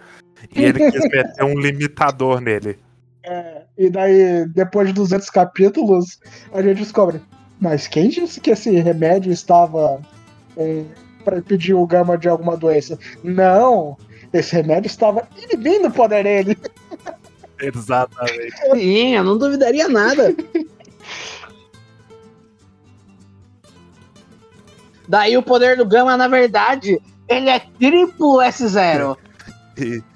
e 0.55 0.63
ele 0.65 0.91
quis 0.91 1.03
meter 1.11 1.45
um 1.45 1.59
limitador 1.59 2.41
nele. 2.41 2.79
É, 3.23 3.64
e 3.77 3.91
daí, 3.91 4.47
depois 4.49 4.89
de 4.89 4.95
200 4.95 5.29
capítulos, 5.31 6.21
a 6.53 6.63
gente 6.63 6.79
descobre. 6.79 7.21
Mas 7.61 7.87
quem 7.87 8.09
disse 8.09 8.41
que 8.41 8.51
esse 8.51 8.71
remédio 8.71 9.33
estava 9.33 10.01
é, 10.57 10.85
para 11.25 11.39
impedir 11.39 11.75
o 11.75 11.87
Gama 11.87 12.17
de 12.17 12.29
alguma 12.29 12.57
doença? 12.57 12.99
Não! 13.23 13.97
Esse 14.33 14.57
remédio 14.57 14.89
estava 14.89 15.29
inibindo 15.37 15.89
o 15.89 15.93
poder 15.93 16.25
dele. 16.25 16.59
Exatamente. 17.61 18.57
Sim, 18.73 19.15
eu 19.15 19.25
não 19.25 19.39
duvidaria 19.39 19.89
nada. 19.89 20.35
Daí 25.09 25.37
o 25.37 25.43
poder 25.43 25.77
do 25.77 25.87
Gama, 25.87 26.17
na 26.17 26.29
verdade, 26.29 27.01
ele 27.29 27.51
é 27.51 27.59
triplo 27.59 28.39
S0. 28.39 29.17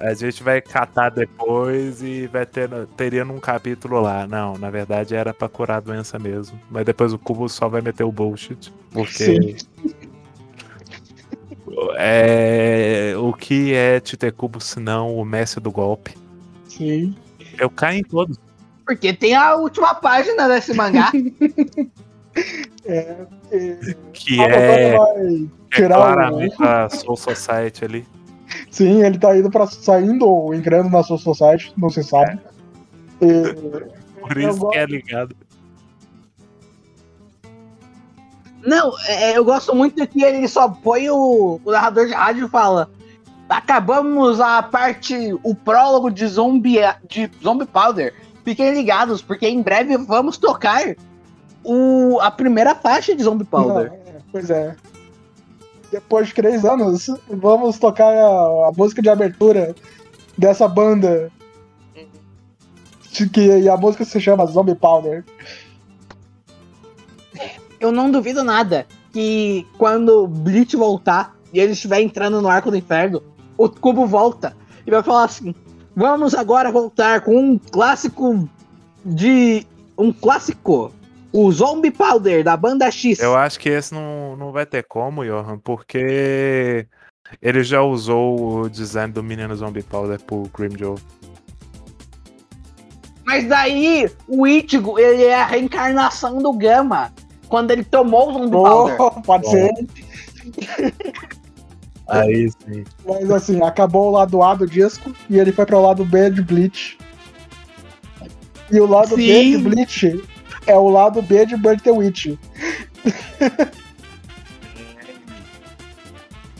A 0.00 0.14
gente 0.14 0.42
vai 0.42 0.60
catar 0.62 1.10
depois 1.10 2.02
e 2.02 2.26
vai 2.26 2.46
ter 2.46 2.70
teria 2.96 3.24
num 3.24 3.38
capítulo 3.38 4.00
lá. 4.00 4.26
Não, 4.26 4.56
na 4.56 4.70
verdade 4.70 5.14
era 5.14 5.34
pra 5.34 5.48
curar 5.48 5.76
a 5.76 5.80
doença 5.80 6.18
mesmo. 6.18 6.58
Mas 6.70 6.84
depois 6.86 7.12
o 7.12 7.18
Cubo 7.18 7.48
só 7.48 7.68
vai 7.68 7.82
meter 7.82 8.04
o 8.04 8.12
bullshit. 8.12 8.72
Porque. 8.92 9.24
Sim. 9.24 9.56
É, 11.96 13.14
o 13.16 13.32
que 13.32 13.72
é 13.72 14.00
Tite 14.00 14.30
Cubo 14.32 14.60
se 14.60 14.80
não 14.80 15.16
o 15.16 15.24
mestre 15.24 15.60
do 15.62 15.70
golpe? 15.70 16.14
Sim. 16.66 17.14
Eu 17.58 17.70
caio 17.70 18.00
em 18.00 18.02
todos. 18.02 18.36
Porque 18.84 19.12
tem 19.12 19.34
a 19.34 19.54
última 19.54 19.94
página 19.94 20.48
desse 20.48 20.74
mangá. 20.74 21.12
É, 22.84 23.26
e 23.52 23.94
Que 24.12 24.40
a 24.40 24.44
é, 24.44 24.94
é 24.94 24.96
tirar 25.70 25.98
o. 25.98 26.02
claramente 26.02 26.56
a 26.62 26.88
Soul 26.88 27.16
Society 27.16 27.84
ali. 27.84 28.06
Sim, 28.70 29.02
ele 29.02 29.18
tá 29.18 29.36
indo 29.36 29.50
pra, 29.50 29.66
saindo 29.66 30.26
ou 30.28 30.54
entrando 30.54 30.88
na 30.90 31.02
sua 31.02 31.18
society, 31.18 31.72
não 31.76 31.90
se 31.90 32.02
sabe. 32.04 32.38
E- 33.20 33.80
Por 34.20 34.36
isso 34.38 34.68
que 34.70 34.78
é 34.78 34.86
ligado. 34.86 35.34
Não, 38.62 38.92
é, 39.06 39.36
eu 39.36 39.44
gosto 39.44 39.74
muito 39.74 40.06
que 40.06 40.22
ele 40.22 40.46
só 40.46 40.68
põe 40.68 41.08
o, 41.08 41.60
o 41.64 41.70
narrador 41.70 42.06
de 42.06 42.12
rádio 42.12 42.46
e 42.46 42.50
fala: 42.50 42.90
Acabamos 43.48 44.38
a 44.40 44.62
parte, 44.62 45.16
o 45.42 45.54
prólogo 45.54 46.10
de 46.10 46.26
Zombie, 46.26 46.78
de 47.08 47.30
Zombie 47.42 47.66
Powder. 47.66 48.14
Fiquem 48.44 48.72
ligados, 48.74 49.22
porque 49.22 49.48
em 49.48 49.62
breve 49.62 49.96
vamos 49.96 50.36
tocar 50.36 50.94
o, 51.64 52.18
a 52.20 52.30
primeira 52.30 52.74
faixa 52.74 53.14
de 53.14 53.22
Zombie 53.22 53.46
Não, 53.50 53.62
Powder. 53.62 53.92
é, 54.06 54.18
pois 54.30 54.50
é. 54.50 54.76
Depois 55.90 56.28
de 56.28 56.34
três 56.34 56.64
anos, 56.64 57.10
vamos 57.28 57.78
tocar 57.78 58.14
a, 58.14 58.68
a 58.68 58.72
música 58.76 59.02
de 59.02 59.08
abertura 59.08 59.74
dessa 60.38 60.68
banda. 60.68 61.30
De 63.10 63.28
Que, 63.28 63.58
e 63.58 63.68
a 63.68 63.76
música 63.76 64.04
se 64.04 64.20
chama 64.20 64.46
Zombie 64.46 64.74
Powder. 64.74 65.24
Eu 67.80 67.90
não 67.90 68.10
duvido 68.10 68.44
nada 68.44 68.86
que 69.12 69.66
quando 69.78 70.24
o 70.24 70.28
Bleach 70.28 70.76
voltar 70.76 71.34
e 71.52 71.58
ele 71.58 71.72
estiver 71.72 72.00
entrando 72.00 72.40
no 72.40 72.48
arco 72.48 72.70
do 72.70 72.76
inferno, 72.76 73.22
o 73.58 73.68
cubo 73.68 74.06
volta 74.06 74.56
e 74.86 74.90
vai 74.90 75.02
falar 75.02 75.24
assim: 75.24 75.54
Vamos 75.94 76.34
agora 76.34 76.70
voltar 76.70 77.20
com 77.22 77.36
um 77.36 77.58
clássico 77.58 78.48
de. 79.04 79.66
Um 79.98 80.12
clássico. 80.12 80.92
O 81.32 81.50
Zombie 81.52 81.90
Powder 81.90 82.42
da 82.42 82.56
banda 82.56 82.90
X. 82.90 83.20
Eu 83.20 83.36
acho 83.36 83.58
que 83.58 83.68
esse 83.68 83.94
não, 83.94 84.36
não 84.36 84.50
vai 84.50 84.66
ter 84.66 84.84
como, 84.84 85.24
Johan, 85.24 85.58
porque 85.58 86.86
ele 87.40 87.62
já 87.62 87.82
usou 87.82 88.62
o 88.62 88.68
design 88.68 89.12
do 89.12 89.22
menino 89.22 89.54
Zombie 89.54 89.82
Powder 89.82 90.20
pro 90.20 90.50
Grimjoe. 90.56 90.98
Mas 93.24 93.46
daí 93.46 94.10
o 94.26 94.44
Ichigo, 94.46 94.98
ele 94.98 95.24
é 95.24 95.40
a 95.40 95.46
reencarnação 95.46 96.38
do 96.38 96.52
Gama. 96.52 97.12
Quando 97.48 97.70
ele 97.70 97.84
tomou 97.84 98.30
o 98.30 98.32
Zombie 98.32 98.50
Powder. 98.50 99.00
Oh, 99.00 99.22
pode 99.22 99.44
Bom. 99.44 99.50
ser. 99.50 99.70
Aí 102.10 102.50
sim. 102.50 102.84
Mas 103.06 103.30
assim, 103.30 103.62
acabou 103.62 104.08
o 104.08 104.10
lado 104.10 104.42
A 104.42 104.54
do 104.54 104.66
disco 104.66 105.14
e 105.28 105.38
ele 105.38 105.52
foi 105.52 105.64
pro 105.64 105.80
lado 105.80 106.04
B 106.04 106.28
de 106.28 106.42
Bleach. 106.42 106.98
E 108.70 108.80
o 108.80 108.86
lado 108.86 109.16
B 109.16 109.22
Sim. 109.22 109.50
de 109.50 109.58
Bleach 109.58 110.22
é 110.70 110.76
o 110.76 110.88
lado 110.88 111.20
B 111.20 111.44
de 111.46 111.56
Bird 111.56 111.82
the 111.82 111.90
Witch. 111.90 112.36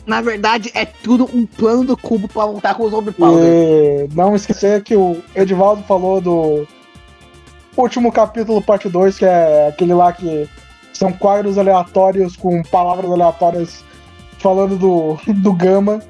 na 0.07 0.21
verdade, 0.21 0.71
é 0.75 0.85
tudo 0.85 1.31
um 1.33 1.47
plano 1.47 1.85
do 1.85 1.97
cubo 1.97 2.29
pra 2.29 2.47
voltar 2.47 2.75
com 2.75 2.85
o 2.85 2.91
Zombie 2.91 3.13
Powder. 3.13 3.45
E 3.45 4.09
não 4.15 4.35
esquecer 4.35 4.83
que 4.83 4.97
o 4.97 5.23
Edivaldo 5.35 5.83
falou 5.85 6.21
do 6.21 6.67
último 7.77 8.11
capítulo, 8.13 8.61
parte 8.61 8.89
2, 8.89 9.19
que 9.19 9.25
é 9.25 9.69
aquele 9.69 9.95
lá 9.95 10.13
que 10.13 10.49
são 10.93 11.13
quadros 11.13 11.57
aleatórios 11.57 12.37
com 12.37 12.63
palavras 12.65 13.11
aleatórias 13.11 13.85
falando 14.39 14.77
do, 14.77 15.19
do 15.35 15.53
Gama. 15.53 16.03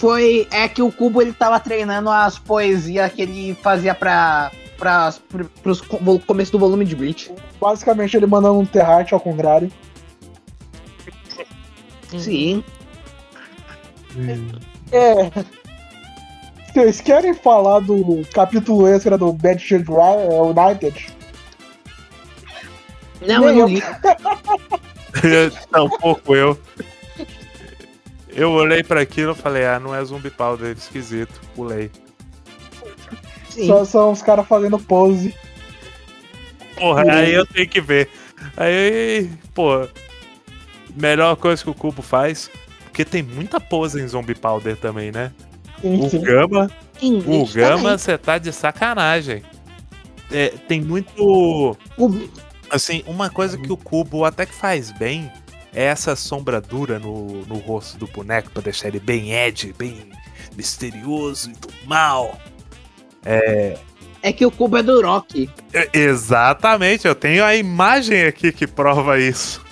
Foi. 0.00 0.48
É 0.50 0.66
que 0.66 0.80
o 0.80 0.90
cubo 0.90 1.20
ele 1.20 1.32
tava 1.32 1.60
treinando 1.60 2.08
as 2.08 2.38
poesias 2.38 3.12
que 3.12 3.20
ele 3.20 3.54
fazia 3.62 3.94
pra. 3.94 4.50
Pra 4.80 5.14
pros 5.62 5.80
co- 5.82 6.18
começo 6.26 6.50
do 6.50 6.58
volume 6.58 6.84
de 6.86 6.96
Bleach. 6.96 7.30
Basicamente 7.60 8.16
ele 8.16 8.26
mandando 8.26 8.58
um 8.58 8.66
Terrate 8.66 9.14
ao 9.14 9.20
contrário. 9.20 9.70
Sim. 12.08 12.64
É. 14.90 15.30
Vocês 16.72 17.00
querem 17.00 17.34
falar 17.34 17.80
do 17.80 18.22
capítulo 18.32 18.86
extra 18.88 19.16
do 19.18 19.32
Bad 19.32 19.60
Shit 19.62 19.84
United? 19.88 21.08
Não, 23.20 23.48
eu 23.48 23.54
não 23.54 23.66
li. 23.68 23.82
Tampouco 25.70 26.34
eu. 26.34 26.58
Eu 28.28 28.52
olhei 28.52 28.82
pra 28.82 29.00
aquilo 29.02 29.32
e 29.32 29.36
falei, 29.36 29.66
ah, 29.66 29.78
não 29.78 29.94
é 29.94 30.02
zumbi 30.04 30.30
powder, 30.30 30.74
esquisito. 30.76 31.40
Pulei. 31.54 31.90
Sim. 33.60 33.66
Só 33.66 33.84
são 33.84 34.12
os 34.12 34.22
caras 34.22 34.46
fazendo 34.46 34.78
pose. 34.78 35.34
Porra, 36.76 37.04
Uhum. 37.04 37.10
aí 37.10 37.34
eu 37.34 37.46
tenho 37.46 37.68
que 37.68 37.80
ver. 37.80 38.08
Aí, 38.56 39.30
pô, 39.54 39.86
melhor 40.96 41.36
coisa 41.36 41.62
que 41.62 41.68
o 41.70 41.74
Cubo 41.74 42.00
faz, 42.02 42.50
porque 42.84 43.04
tem 43.04 43.22
muita 43.22 43.60
pose 43.60 44.00
em 44.00 44.06
Zombie 44.08 44.34
Powder 44.34 44.76
também, 44.76 45.12
né? 45.12 45.30
O 45.82 45.88
Enfim. 46.06 46.20
Gama, 46.22 46.70
Sim, 46.98 47.22
o 47.26 47.46
Gama, 47.46 47.96
você 47.98 48.16
tá 48.18 48.38
de 48.38 48.52
sacanagem. 48.52 49.42
É, 50.30 50.48
tem 50.68 50.80
muito. 50.80 51.10
O- 51.18 51.76
Assim, 52.70 53.02
uma 53.06 53.28
coisa 53.28 53.58
que 53.58 53.72
o 53.72 53.76
Cubo 53.76 54.24
até 54.24 54.46
que 54.46 54.54
faz 54.54 54.92
bem 54.92 55.28
é 55.74 55.84
essa 55.86 56.14
sombra 56.14 56.60
dura 56.60 57.00
no, 57.00 57.44
no 57.44 57.56
rosto 57.56 57.98
do 57.98 58.06
boneco 58.06 58.48
pra 58.52 58.62
deixar 58.62 58.86
ele 58.88 59.00
bem 59.00 59.32
edgy, 59.32 59.72
bem 59.76 60.08
misterioso 60.56 61.50
e 61.50 61.54
do 61.54 61.68
mal. 61.86 62.38
É 64.22 64.32
que 64.32 64.44
o 64.44 64.50
cubo 64.50 64.76
é 64.76 64.82
do 64.82 65.00
Rock. 65.00 65.48
É, 65.72 65.88
Exatamente, 65.92 67.06
eu 67.06 67.14
tenho 67.14 67.44
a 67.44 67.56
imagem 67.56 68.24
aqui 68.24 68.52
que 68.52 68.66
prova 68.66 69.18
isso. 69.18 69.62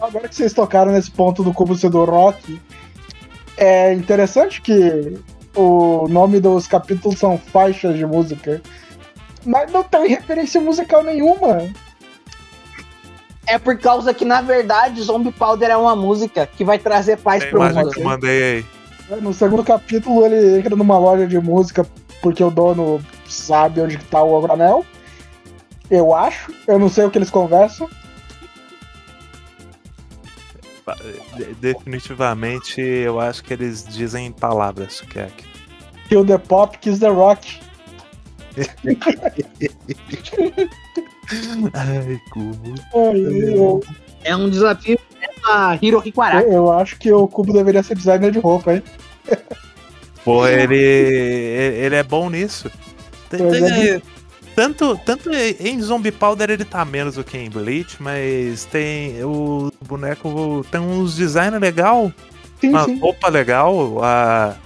Agora 0.00 0.28
que 0.28 0.34
vocês 0.34 0.52
tocaram 0.52 0.92
nesse 0.92 1.10
ponto 1.10 1.42
do 1.42 1.52
cubo 1.52 1.74
ser 1.74 1.88
do 1.88 2.04
rock, 2.04 2.60
é 3.56 3.92
interessante 3.94 4.60
que 4.60 5.18
o 5.54 6.06
nome 6.08 6.40
dos 6.40 6.66
capítulos 6.66 7.18
são 7.18 7.38
faixas 7.38 7.96
de 7.96 8.04
música, 8.04 8.60
mas 9.46 9.72
não 9.72 9.82
tem 9.82 10.08
referência 10.08 10.60
musical 10.60 11.02
nenhuma. 11.02 11.68
É 13.46 13.58
por 13.58 13.78
causa 13.78 14.12
que, 14.12 14.24
na 14.24 14.40
verdade, 14.40 15.00
Zombie 15.02 15.32
Powder 15.32 15.70
é 15.70 15.76
uma 15.76 15.94
música 15.94 16.46
que 16.46 16.64
vai 16.64 16.78
trazer 16.78 17.18
paz 17.18 17.42
a 17.42 17.46
pro 17.46 17.62
mundo. 17.62 17.90
que 17.90 18.00
eu 18.00 18.04
mandei 18.04 18.42
aí. 18.42 18.66
No 19.20 19.32
segundo 19.34 19.62
capítulo 19.62 20.24
ele 20.24 20.58
entra 20.58 20.74
numa 20.74 20.98
loja 20.98 21.26
de 21.26 21.38
música 21.38 21.86
porque 22.22 22.42
o 22.42 22.50
dono 22.50 23.04
sabe 23.28 23.80
onde 23.80 23.98
que 23.98 24.04
tá 24.06 24.22
o 24.22 24.50
anel. 24.50 24.84
Eu 25.90 26.14
acho. 26.14 26.52
Eu 26.66 26.78
não 26.78 26.88
sei 26.88 27.04
o 27.04 27.10
que 27.10 27.18
eles 27.18 27.30
conversam. 27.30 27.88
De- 31.36 31.54
Definitivamente, 31.54 32.80
eu 32.80 33.18
acho 33.20 33.42
que 33.44 33.52
eles 33.52 33.84
dizem 33.86 34.30
palavras, 34.32 35.00
Kek. 35.02 35.44
Kill 36.08 36.24
the 36.26 36.38
Pop, 36.38 36.76
Kiss 36.78 36.98
the 37.00 37.08
Rock. 37.08 37.60
Ai, 41.72 42.20
Cubo. 42.30 42.74
Eu, 42.94 43.80
É 44.24 44.36
um 44.36 44.48
desafio 44.48 44.98
Hirohiko 45.80 46.20
Araki. 46.20 46.50
eu 46.50 46.72
acho 46.72 46.98
que 46.98 47.12
o 47.12 47.26
Cubo 47.28 47.52
deveria 47.52 47.82
ser 47.82 47.96
designer 47.96 48.30
de 48.30 48.38
roupa, 48.38 48.74
hein? 48.74 48.82
Pô, 50.24 50.46
ele, 50.46 50.76
ele 50.76 51.94
é 51.94 52.02
bom 52.02 52.30
nisso. 52.30 52.70
Tem- 53.28 53.42
é. 53.42 54.00
tanto, 54.54 54.96
tanto 55.04 55.30
em 55.32 55.80
Zombie 55.82 56.12
Powder 56.12 56.50
ele 56.50 56.64
tá 56.64 56.84
menos 56.84 57.16
do 57.16 57.24
que 57.24 57.36
em 57.36 57.50
Bleach, 57.50 58.02
mas 58.02 58.64
tem 58.66 59.22
o 59.22 59.70
boneco 59.86 60.64
tem 60.70 60.80
uns 60.80 61.16
design 61.16 61.58
legal, 61.58 62.12
Sim, 62.60 62.70
uma 62.70 62.84
sim. 62.84 62.98
roupa 62.98 63.28
legal. 63.28 64.02
A... 64.02 64.56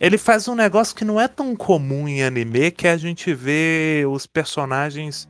Ele 0.00 0.16
faz 0.16 0.48
um 0.48 0.54
negócio 0.54 0.94
que 0.94 1.04
não 1.04 1.20
é 1.20 1.28
tão 1.28 1.54
comum 1.56 2.08
em 2.08 2.22
anime, 2.22 2.70
que 2.70 2.86
é 2.86 2.92
a 2.92 2.96
gente 2.96 3.34
vê 3.34 4.04
os 4.08 4.26
personagens 4.26 5.28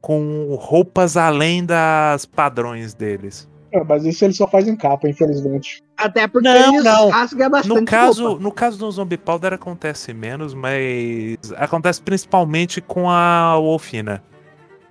com 0.00 0.54
roupas 0.54 1.16
além 1.16 1.64
das 1.64 2.24
padrões 2.24 2.94
deles. 2.94 3.48
É, 3.74 3.82
mas 3.82 4.04
isso 4.04 4.24
ele 4.24 4.32
só 4.32 4.46
faz 4.46 4.68
em 4.68 4.76
capa, 4.76 5.08
infelizmente. 5.08 5.82
Até 5.96 6.28
porque 6.28 6.46
Não, 6.46 6.72
eles 6.74 6.84
não. 6.84 7.08
rasgam 7.10 7.50
bastante 7.50 7.80
No 7.80 7.84
caso, 7.84 8.26
roupa. 8.28 8.42
no 8.44 8.52
caso 8.52 8.78
do 8.78 8.88
Zombie 8.92 9.16
Powder 9.16 9.52
acontece 9.52 10.14
menos, 10.14 10.54
mas 10.54 11.36
acontece 11.56 12.00
principalmente 12.00 12.80
com 12.80 13.10
a 13.10 13.56
Wolfina. 13.58 14.22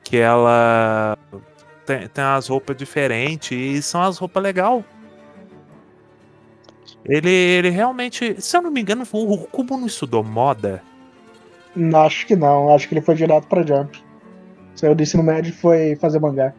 Que 0.03 0.17
ela 0.17 1.17
tem, 1.85 2.09
tem 2.09 2.23
as 2.25 2.49
roupas 2.49 2.75
diferentes 2.75 3.51
e 3.57 3.81
são 3.81 4.01
as 4.01 4.17
roupas 4.17 4.43
legal. 4.43 4.83
Ele, 7.05 7.29
ele 7.31 7.69
realmente, 7.69 8.35
se 8.41 8.57
eu 8.57 8.61
não 8.61 8.69
me 8.71 8.81
engano, 8.81 9.07
o 9.13 9.37
Kubo 9.47 9.77
não 9.77 9.87
estudou 9.87 10.25
moda. 10.25 10.83
Acho 12.05 12.27
que 12.27 12.35
não, 12.35 12.73
acho 12.75 12.89
que 12.89 12.95
ele 12.95 13.01
foi 13.01 13.15
direto 13.15 13.47
pra 13.47 13.65
Jump. 13.65 13.97
Saiu 14.75 14.93
do 14.93 15.03
ensino 15.03 15.23
médio 15.23 15.51
e 15.51 15.53
foi 15.53 15.95
fazer 15.95 16.19
mangá. 16.19 16.53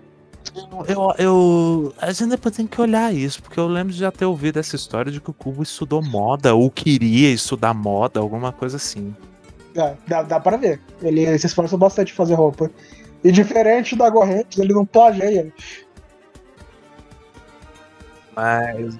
Eu, 0.87 1.15
eu, 1.19 1.95
a 1.99 2.13
gente 2.13 2.31
depois 2.31 2.55
tem 2.55 2.67
que 2.67 2.81
olhar 2.81 3.13
isso, 3.13 3.43
porque 3.43 3.59
eu 3.59 3.67
lembro 3.67 3.93
de 3.93 3.99
já 3.99 4.13
ter 4.13 4.25
ouvido 4.25 4.59
essa 4.59 4.77
história 4.77 5.11
de 5.11 5.21
que 5.21 5.31
o 5.31 5.33
Kubo 5.33 5.63
estudou 5.63 6.03
moda, 6.03 6.55
ou 6.55 6.71
queria 6.71 7.33
estudar 7.33 7.75
moda, 7.75 8.21
alguma 8.21 8.53
coisa 8.53 8.77
assim. 8.77 9.15
É, 9.75 9.95
dá, 10.07 10.23
dá 10.23 10.39
pra 10.39 10.57
ver. 10.57 10.81
Ele 11.03 11.37
se 11.39 11.47
esforça 11.47 11.77
bastante 11.77 12.13
em 12.13 12.17
fazer 12.17 12.35
roupa. 12.35 12.71
E 13.25 13.33
diferente 13.33 13.97
da 13.97 14.09
Gorrentes, 14.09 14.59
ele 14.59 14.73
não 14.73 14.87
plageia. 14.87 15.53
Mas 18.37 18.97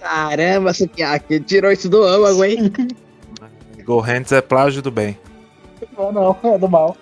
Caramba, 0.00 0.72
Sukiaki, 0.72 1.40
tirou 1.40 1.72
isso 1.72 1.88
do 1.88 2.02
âmago, 2.04 2.44
hein? 2.44 2.72
Gohentes 3.84 4.30
é 4.30 4.40
plágio 4.40 4.80
do 4.80 4.90
bem. 4.90 5.18
Não, 5.96 6.12
não, 6.12 6.36
é 6.44 6.58
do 6.58 6.68
mal. 6.68 6.96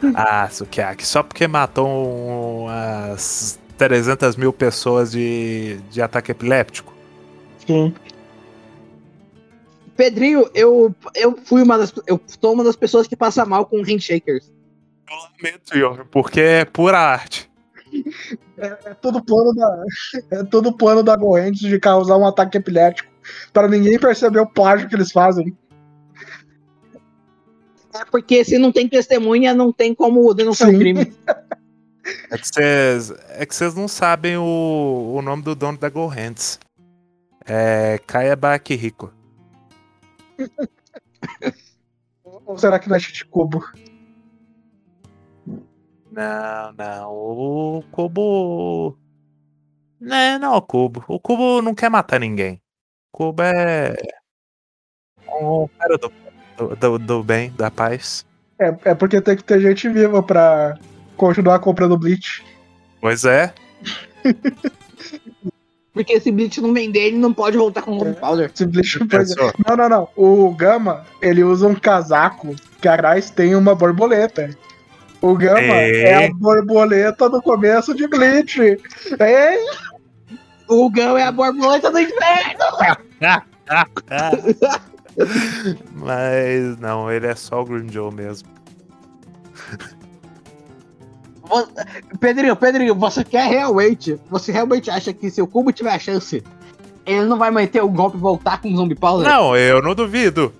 Ah, 0.14 0.48
Sukiaki, 0.48 1.06
só 1.06 1.22
porque 1.22 1.48
matou 1.48 2.64
umas 2.64 3.58
300 3.76 4.36
mil 4.36 4.52
pessoas 4.52 5.12
de, 5.12 5.78
de 5.90 6.00
ataque 6.02 6.32
epiléptico. 6.32 6.94
Sim. 7.66 7.94
Pedrinho, 9.96 10.48
eu, 10.54 10.94
eu 11.14 11.36
fui 11.44 11.62
uma 11.62 11.76
das. 11.76 11.92
Eu 12.06 12.20
sou 12.40 12.52
uma 12.52 12.62
das 12.62 12.76
pessoas 12.76 13.08
que 13.08 13.16
passa 13.16 13.44
mal 13.44 13.66
com 13.66 13.82
handshakers. 13.82 14.52
Eu 15.10 15.16
lamento, 15.16 15.74
Johan, 15.74 16.06
porque 16.10 16.40
é 16.40 16.64
pura 16.64 16.98
arte. 16.98 17.50
É 18.56 18.94
tudo 18.94 19.22
plano 19.22 19.54
da. 19.54 19.84
É 20.30 20.44
tudo 20.44 20.72
plano 20.72 21.02
da 21.02 21.16
Gorrentes 21.16 21.60
de 21.60 21.78
causar 21.80 22.16
um 22.16 22.26
ataque 22.26 22.58
epilético. 22.58 23.10
Para 23.52 23.68
ninguém 23.68 23.98
perceber 23.98 24.40
o 24.40 24.46
plágio 24.46 24.88
que 24.88 24.94
eles 24.94 25.10
fazem. 25.10 25.56
É 27.98 28.04
porque 28.04 28.44
se 28.44 28.58
não 28.58 28.70
tem 28.70 28.88
testemunha, 28.88 29.52
não 29.52 29.72
tem 29.72 29.94
como 29.94 30.32
denunciar 30.32 30.70
Sim. 30.70 30.76
um 30.76 30.78
crime. 30.78 31.12
É 32.30 32.38
que 32.38 32.48
vocês 32.48 33.12
é 33.30 33.44
que 33.44 33.54
vocês 33.54 33.74
não 33.74 33.88
sabem 33.88 34.36
o, 34.36 35.14
o 35.16 35.20
nome 35.20 35.42
do 35.42 35.54
dono 35.54 35.76
da 35.76 35.90
Gohentes. 35.90 36.58
É 37.44 37.98
Kayabaki 38.06 38.74
Rico. 38.74 39.12
Ou 42.46 42.56
será 42.56 42.78
que 42.78 42.88
não 42.88 42.96
é 42.96 42.98
Chichicubo? 43.00 43.62
Não, 46.10 46.72
não. 46.72 47.12
O 47.12 47.84
Kubo. 47.92 48.98
Né, 50.00 50.38
não 50.38 50.54
é 50.54 50.56
o 50.56 50.62
Kubo. 50.62 51.04
O 51.08 51.20
Kubo 51.20 51.60
não 51.60 51.74
quer 51.74 51.90
matar 51.90 52.20
ninguém. 52.20 52.62
O 53.12 53.18
Kubo 53.18 53.42
é. 53.42 53.94
Um 55.42 55.68
cara 55.78 55.98
do, 55.98 56.10
do, 56.58 56.76
do, 56.76 56.98
do 56.98 57.22
bem, 57.22 57.52
da 57.56 57.70
paz. 57.70 58.26
É, 58.58 58.74
é 58.86 58.94
porque 58.94 59.20
tem 59.20 59.36
que 59.36 59.44
ter 59.44 59.60
gente 59.60 59.88
viva 59.88 60.22
pra 60.22 60.76
continuar 61.16 61.58
comprando 61.60 61.96
Bleach. 61.96 62.44
Pois 63.00 63.24
é. 63.24 63.52
Porque 65.92 66.20
se 66.20 66.30
Bleach 66.30 66.60
não 66.60 66.72
vender, 66.72 67.06
ele 67.06 67.16
não 67.18 67.34
pode 67.34 67.56
voltar 67.56 67.82
com 67.82 67.98
o 67.98 68.06
É. 68.06 68.12
Powder. 68.12 68.50
Se 68.54 68.64
Bleach. 68.64 69.04
Pensou? 69.06 69.52
Não, 69.66 69.76
não, 69.76 69.88
não. 69.88 70.08
O 70.14 70.54
Gama, 70.54 71.04
ele 71.20 71.42
usa 71.42 71.66
um 71.66 71.74
casaco 71.74 72.54
que 72.80 72.86
atrás 72.86 73.30
tem 73.30 73.56
uma 73.56 73.74
borboleta. 73.74 74.48
O 75.20 75.34
Gama 75.34 75.58
É. 75.60 76.02
é 76.02 76.26
a 76.26 76.32
borboleta 76.32 77.28
do 77.28 77.42
começo 77.42 77.96
de 77.96 78.06
Bleach. 78.06 78.60
É, 79.18 79.58
O 80.68 80.88
Gão 80.88 81.18
é 81.18 81.24
a 81.24 81.32
borboleta 81.32 81.90
do 81.90 81.98
inferno! 81.98 82.64
Mas 85.94 86.78
não, 86.78 87.10
ele 87.10 87.26
é 87.26 87.34
só 87.34 87.62
o 87.62 87.64
Green 87.64 87.90
Joe 87.90 88.12
mesmo. 88.12 88.48
Pedrinho, 92.20 92.54
Pedrinho, 92.56 92.94
você 92.94 93.24
quer 93.24 93.48
realmente. 93.48 94.18
Você 94.30 94.52
realmente 94.52 94.90
acha 94.90 95.12
que 95.12 95.30
se 95.30 95.40
o 95.40 95.46
Cubo 95.46 95.72
tiver 95.72 95.92
a 95.92 95.98
chance, 95.98 96.42
ele 97.06 97.24
não 97.24 97.38
vai 97.38 97.50
meter 97.50 97.82
o 97.82 97.88
golpe 97.88 98.16
e 98.16 98.20
voltar 98.20 98.60
com 98.60 98.72
o 98.72 98.76
Zombie 98.76 98.94
Powder? 98.94 99.28
Não, 99.28 99.56
eu 99.56 99.80
não 99.80 99.94
duvido. 99.94 100.52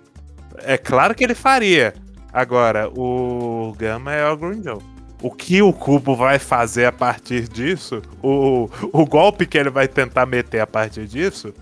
É 0.59 0.79
claro 0.79 1.15
que 1.15 1.23
ele 1.23 1.35
faria. 1.35 1.95
Agora, 2.33 2.89
o 2.89 3.75
Gama 3.79 4.13
é 4.13 4.29
o 4.29 4.37
Green 4.37 4.63
Joe. 4.63 4.79
O 5.21 5.31
que 5.31 5.61
o 5.61 5.73
Cubo 5.73 6.15
vai 6.15 6.39
fazer 6.39 6.85
a 6.85 6.93
partir 6.93 7.49
disso, 7.49 8.01
o, 8.23 8.71
o 8.93 9.05
golpe 9.05 9.47
que 9.47 9.59
ele 9.59 9.69
vai 9.69 9.89
tentar 9.89 10.27
meter 10.27 10.61
a 10.61 10.67
partir 10.67 11.07
disso, 11.09 11.53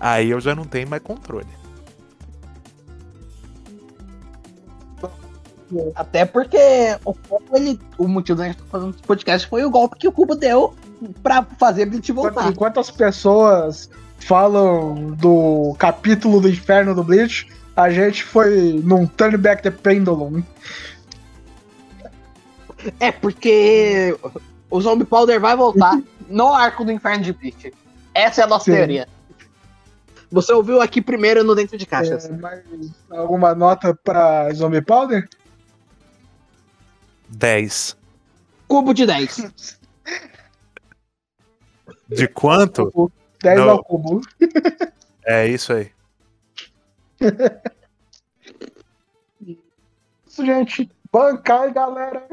aí 0.00 0.30
eu 0.30 0.40
já 0.40 0.56
não 0.56 0.64
tenho 0.64 0.88
mais 0.88 1.00
controle. 1.00 1.46
Até 5.94 6.24
porque 6.24 6.58
o 7.04 7.14
Cubo, 7.14 7.56
ele. 7.56 7.80
O 7.96 8.08
motivo 8.08 8.38
da 8.38 8.46
gente 8.46 8.56
estar 8.56 8.66
fazendo 8.70 8.90
esse 8.90 9.02
podcast 9.02 9.48
foi 9.48 9.64
o 9.64 9.70
golpe 9.70 9.96
que 9.96 10.08
o 10.08 10.12
Cubo 10.12 10.34
deu 10.34 10.74
pra 11.22 11.42
fazer 11.58 11.86
Bleach 11.86 12.12
voltar. 12.12 12.48
enquanto 12.48 12.80
as 12.80 12.90
pessoas 12.90 13.88
falam 14.18 15.14
do 15.16 15.74
capítulo 15.78 16.40
do 16.40 16.48
inferno 16.48 16.94
do 16.94 17.02
Bleach, 17.02 17.48
a 17.76 17.90
gente 17.90 18.22
foi 18.22 18.80
num 18.84 19.06
Turn 19.06 19.36
Back 19.36 19.62
the 19.62 19.70
Pendulum. 19.70 20.42
É 22.98 23.12
porque 23.12 24.16
o 24.70 24.80
Zombie 24.80 25.04
Powder 25.04 25.40
vai 25.40 25.56
voltar 25.56 26.00
no 26.28 26.52
arco 26.52 26.84
do 26.84 26.92
inferno 26.92 27.24
de 27.24 27.32
Bleach. 27.32 27.72
Essa 28.14 28.42
é 28.42 28.44
a 28.44 28.46
nossa 28.46 28.64
Sim. 28.64 28.72
teoria. 28.72 29.08
Você 30.30 30.52
ouviu 30.52 30.80
aqui 30.80 31.02
primeiro 31.02 31.42
no 31.42 31.54
Dentro 31.54 31.76
de 31.76 31.84
Caixas. 31.84 32.30
É, 32.30 32.62
alguma 33.10 33.54
nota 33.54 33.92
pra 33.94 34.52
Zombie 34.52 34.80
Powder? 34.80 35.28
10. 37.30 37.96
Cubo 38.68 38.92
de 38.92 39.06
10. 39.06 39.78
De 42.08 42.26
quanto? 42.26 43.10
10 43.40 43.58
Não. 43.60 43.70
ao 43.70 43.84
cubo. 43.84 44.20
É 45.24 45.46
isso 45.46 45.72
aí. 45.72 45.92
Isso, 50.26 50.44
gente. 50.44 50.90
Bancai, 51.12 51.72
galera. 51.72 52.26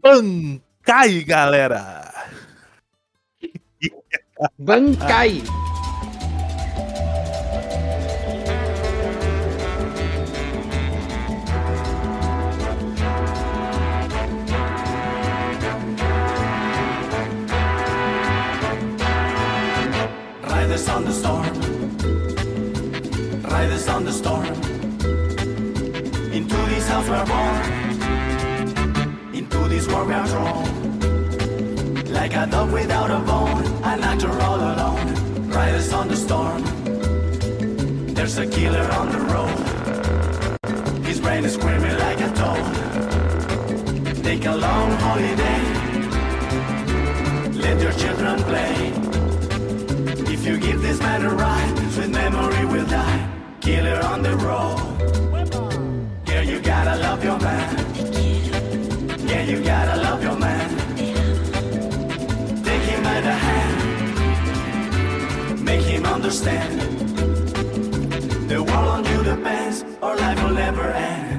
Bancai, 0.00 1.24
galera! 1.24 2.12
Bankai. 4.58 5.42
This 29.86 29.94
world 29.94 30.08
we 30.08 30.14
are 30.14 30.26
drawn. 30.26 30.64
Like 32.12 32.34
a 32.34 32.46
dog 32.46 32.72
without 32.72 33.10
a 33.10 33.18
bone, 33.20 33.64
an 33.84 34.02
actor 34.02 34.30
all 34.40 34.56
alone. 34.56 35.48
Riders 35.48 35.92
on 35.92 36.08
the 36.08 36.16
storm. 36.16 36.62
There's 38.14 38.38
a 38.38 38.46
killer 38.46 38.88
on 38.92 39.12
the 39.12 39.20
road. 39.32 39.58
His 41.04 41.20
brain 41.20 41.44
is 41.44 41.54
screaming 41.54 41.98
like 41.98 42.20
a 42.20 42.30
toad. 42.40 42.74
Take 44.24 44.46
a 44.46 44.56
long 44.56 44.90
holiday. 45.06 45.60
Let 47.64 47.80
your 47.80 47.92
children 47.92 48.42
play. 48.50 48.92
If 50.34 50.46
you 50.46 50.58
give 50.58 50.82
this 50.82 50.98
man 51.00 51.24
a 51.24 51.30
ride, 51.30 51.92
sweet 51.92 52.10
memory 52.10 52.64
will 52.66 52.86
die. 52.86 53.28
Killer 53.60 54.00
on 54.04 54.22
the 54.22 54.36
road. 54.46 54.78
Girl, 56.26 56.44
you 56.44 56.60
gotta 56.60 56.96
love 56.96 57.22
your 57.24 57.38
man. 57.38 57.85
Yeah, 59.36 59.44
you 59.44 59.60
gotta 59.62 60.00
love 60.00 60.22
your 60.22 60.38
man. 60.38 60.68
Take 62.64 62.84
him 62.90 63.02
by 63.02 63.20
the 63.20 63.34
hand. 63.46 63.76
Make 65.62 65.82
him 65.82 66.06
understand. 66.06 66.80
The 68.48 68.62
world 68.62 68.88
on 68.96 69.04
you 69.04 69.22
depends, 69.22 69.84
or 70.00 70.16
life 70.16 70.42
will 70.42 70.54
never 70.54 70.90
end. 70.90 71.35